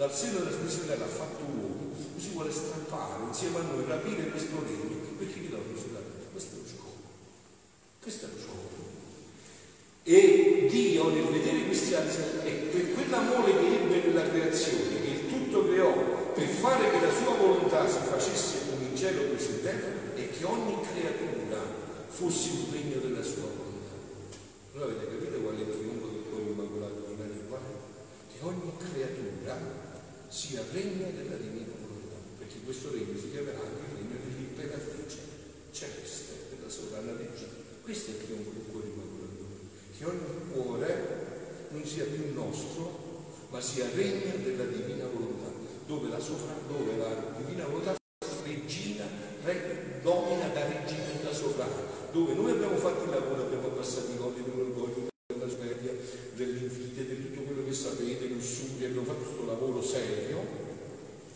dal, 0.00 0.14
seno 0.14 0.38
della 0.38 0.50
sua 0.50 0.96
l'ha 0.96 1.04
fatto 1.04 1.44
uomo, 1.44 1.92
così 2.14 2.30
vuole 2.30 2.50
strappare 2.50 3.22
insieme 3.24 3.58
a 3.58 3.62
noi, 3.68 3.84
rapire 3.86 4.30
questo 4.30 4.56
regno, 4.64 4.96
perché 5.18 5.40
gli 5.40 5.50
dà 5.50 5.58
sulla 5.76 5.98
terra, 6.00 6.24
questo 6.32 6.56
è 6.56 6.58
lo 6.58 6.64
scopo, 6.64 7.04
questo 8.00 8.24
è 8.24 8.28
lo 8.32 8.40
scopo. 8.40 8.68
E 10.04 10.68
Dio 10.70 11.10
nel 11.10 11.28
vedere 11.28 11.66
questi 11.66 11.92
atti, 11.92 12.16
e 12.44 12.50
per 12.72 12.94
quell'amore 12.94 13.52
che 13.52 13.66
ebbe 13.76 14.08
nella 14.08 14.26
creazione, 14.26 15.02
che 15.02 15.10
il 15.20 15.28
tutto 15.28 15.68
creò 15.68 16.32
per 16.32 16.48
fare 16.48 16.90
che 16.90 17.04
la 17.04 17.12
sua 17.12 17.34
volontà 17.36 17.86
si 17.86 17.98
facesse 18.00 18.70
come 18.70 18.88
in 18.88 18.96
cielo 18.96 19.34
così 19.34 19.50
in 19.50 19.62
terra 19.62 19.92
e 20.14 20.30
che 20.30 20.44
ogni 20.46 20.80
creatura 20.80 21.60
fosse 22.08 22.48
un 22.48 22.72
regno 22.72 23.00
della 23.00 23.22
sua 23.22 23.52
volontà. 23.52 24.00
Allora 24.72 24.92
avete 24.92 25.12
capito 25.12 25.40
qual 25.40 25.56
è 25.56 25.60
il 25.60 25.68
trionfo 25.68 26.06
del 26.06 26.22
cuore 26.30 26.44
immacolato? 26.48 27.04
Qual 27.48 27.60
è? 27.60 28.32
Che 28.32 28.44
ogni 28.46 28.72
creatura 28.78 29.79
sia 30.30 30.62
regno 30.72 31.10
della 31.10 31.36
divina 31.36 31.74
volontà, 31.74 32.16
perché 32.38 32.62
questo 32.64 32.92
regno 32.92 33.18
si 33.18 33.30
chiamerà 33.30 33.58
anche 33.58 33.82
il 33.90 33.98
regno 33.98 34.16
dell'imperatrice 34.24 35.18
celeste, 35.72 36.54
della 36.54 36.70
sovrana 36.70 37.12
regina. 37.18 37.50
Questo 37.82 38.10
è 38.10 38.14
il 38.14 38.24
trionfo 38.24 38.50
del 38.54 38.64
cuore 38.70 38.86
immacolato, 38.86 39.44
che 39.98 40.04
ogni 40.06 40.52
cuore 40.52 41.68
non 41.70 41.84
sia 41.84 42.04
più 42.04 42.32
nostro, 42.32 43.26
ma 43.50 43.60
sia 43.60 43.90
regno 43.92 44.36
della 44.42 44.64
divina 44.64 45.06
volontà 45.06 45.50
dove 45.86 46.08
la, 46.08 46.20
sovra, 46.20 46.54
dove 46.68 46.96
la 46.96 47.34
divina 47.36 47.66
volontà 47.66 47.96
regina, 48.44 49.04
re, 49.42 49.98
domina 50.02 50.46
da 50.48 50.66
regina 50.66 51.18
da 51.22 51.32
sovrana, 51.32 51.82
dove 52.12 52.34
noi 52.34 52.52
abbiamo 52.52 52.76
fatto 52.76 53.04
il 53.04 53.10
lavoro, 53.10 53.46
abbiamo 53.46 53.66
abbassato 53.66 54.12
i 54.12 54.16
colli 54.16 54.44
dell'orgoglio, 54.44 55.08
della 55.26 55.48
sveria, 55.48 55.92
dell'invidia, 56.34 57.02
di 57.02 57.30
tutto 57.30 57.42
quello 57.42 57.64
che 57.64 57.72
sapete, 57.72 58.26
lussuria, 58.26 58.86
abbiamo 58.86 59.06
fatto 59.06 59.24
questo 59.24 59.46
lavoro 59.46 59.82
serio, 59.82 60.46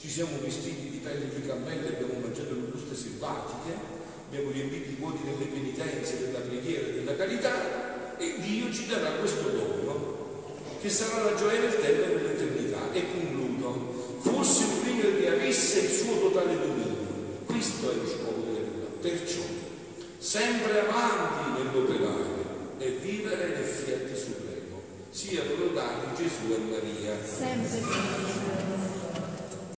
ci 0.04 0.10
siamo 0.10 0.36
vestiti 0.42 0.90
di 0.90 0.98
pelle 0.98 1.30
di 1.34 1.46
cammello, 1.46 1.88
abbiamo 1.88 2.20
mangiato 2.20 2.52
le 2.52 2.68
buste 2.68 2.94
selvatiche, 2.94 3.72
abbiamo 4.28 4.50
riempito 4.50 4.90
i 4.90 4.96
vuoti 4.96 5.24
delle 5.24 5.50
penitenze, 5.50 6.26
della 6.26 6.40
preghiera, 6.40 6.88
della 6.88 7.16
carità 7.16 8.18
e 8.18 8.34
Dio 8.38 8.70
ci 8.70 8.86
darà 8.86 9.12
questo 9.12 9.48
dono 9.48 10.12
che 10.82 10.90
sarà 10.90 11.22
la 11.22 11.34
gioia 11.34 11.58
del 11.58 11.80
tempo 11.80 12.02
e 12.02 12.20
dell'eternità. 12.20 12.92
E 12.92 13.02
concludo 13.12 14.18
fosse 14.20 14.64
un 14.64 14.84
regno 14.84 15.18
che 15.18 15.28
avesse 15.28 15.78
il 15.78 15.90
suo 15.90 16.20
totale 16.20 16.52
dominio. 16.52 17.40
Questo 17.46 17.90
è 17.90 17.94
lo 17.94 18.06
scopo 18.06 18.52
della. 18.52 18.86
Perciò, 19.00 19.40
sempre 20.18 20.80
avanti 20.80 21.62
nell'operare 21.62 22.76
e 22.76 22.90
vivere 23.00 23.56
nel 23.56 23.64
fiat 23.64 24.14
supremo. 24.14 24.82
Siano 25.08 25.56
lodati 25.56 26.22
Gesù 26.22 26.52
e 26.52 26.58
Maria. 26.58 27.16
Sempre. 27.24 28.63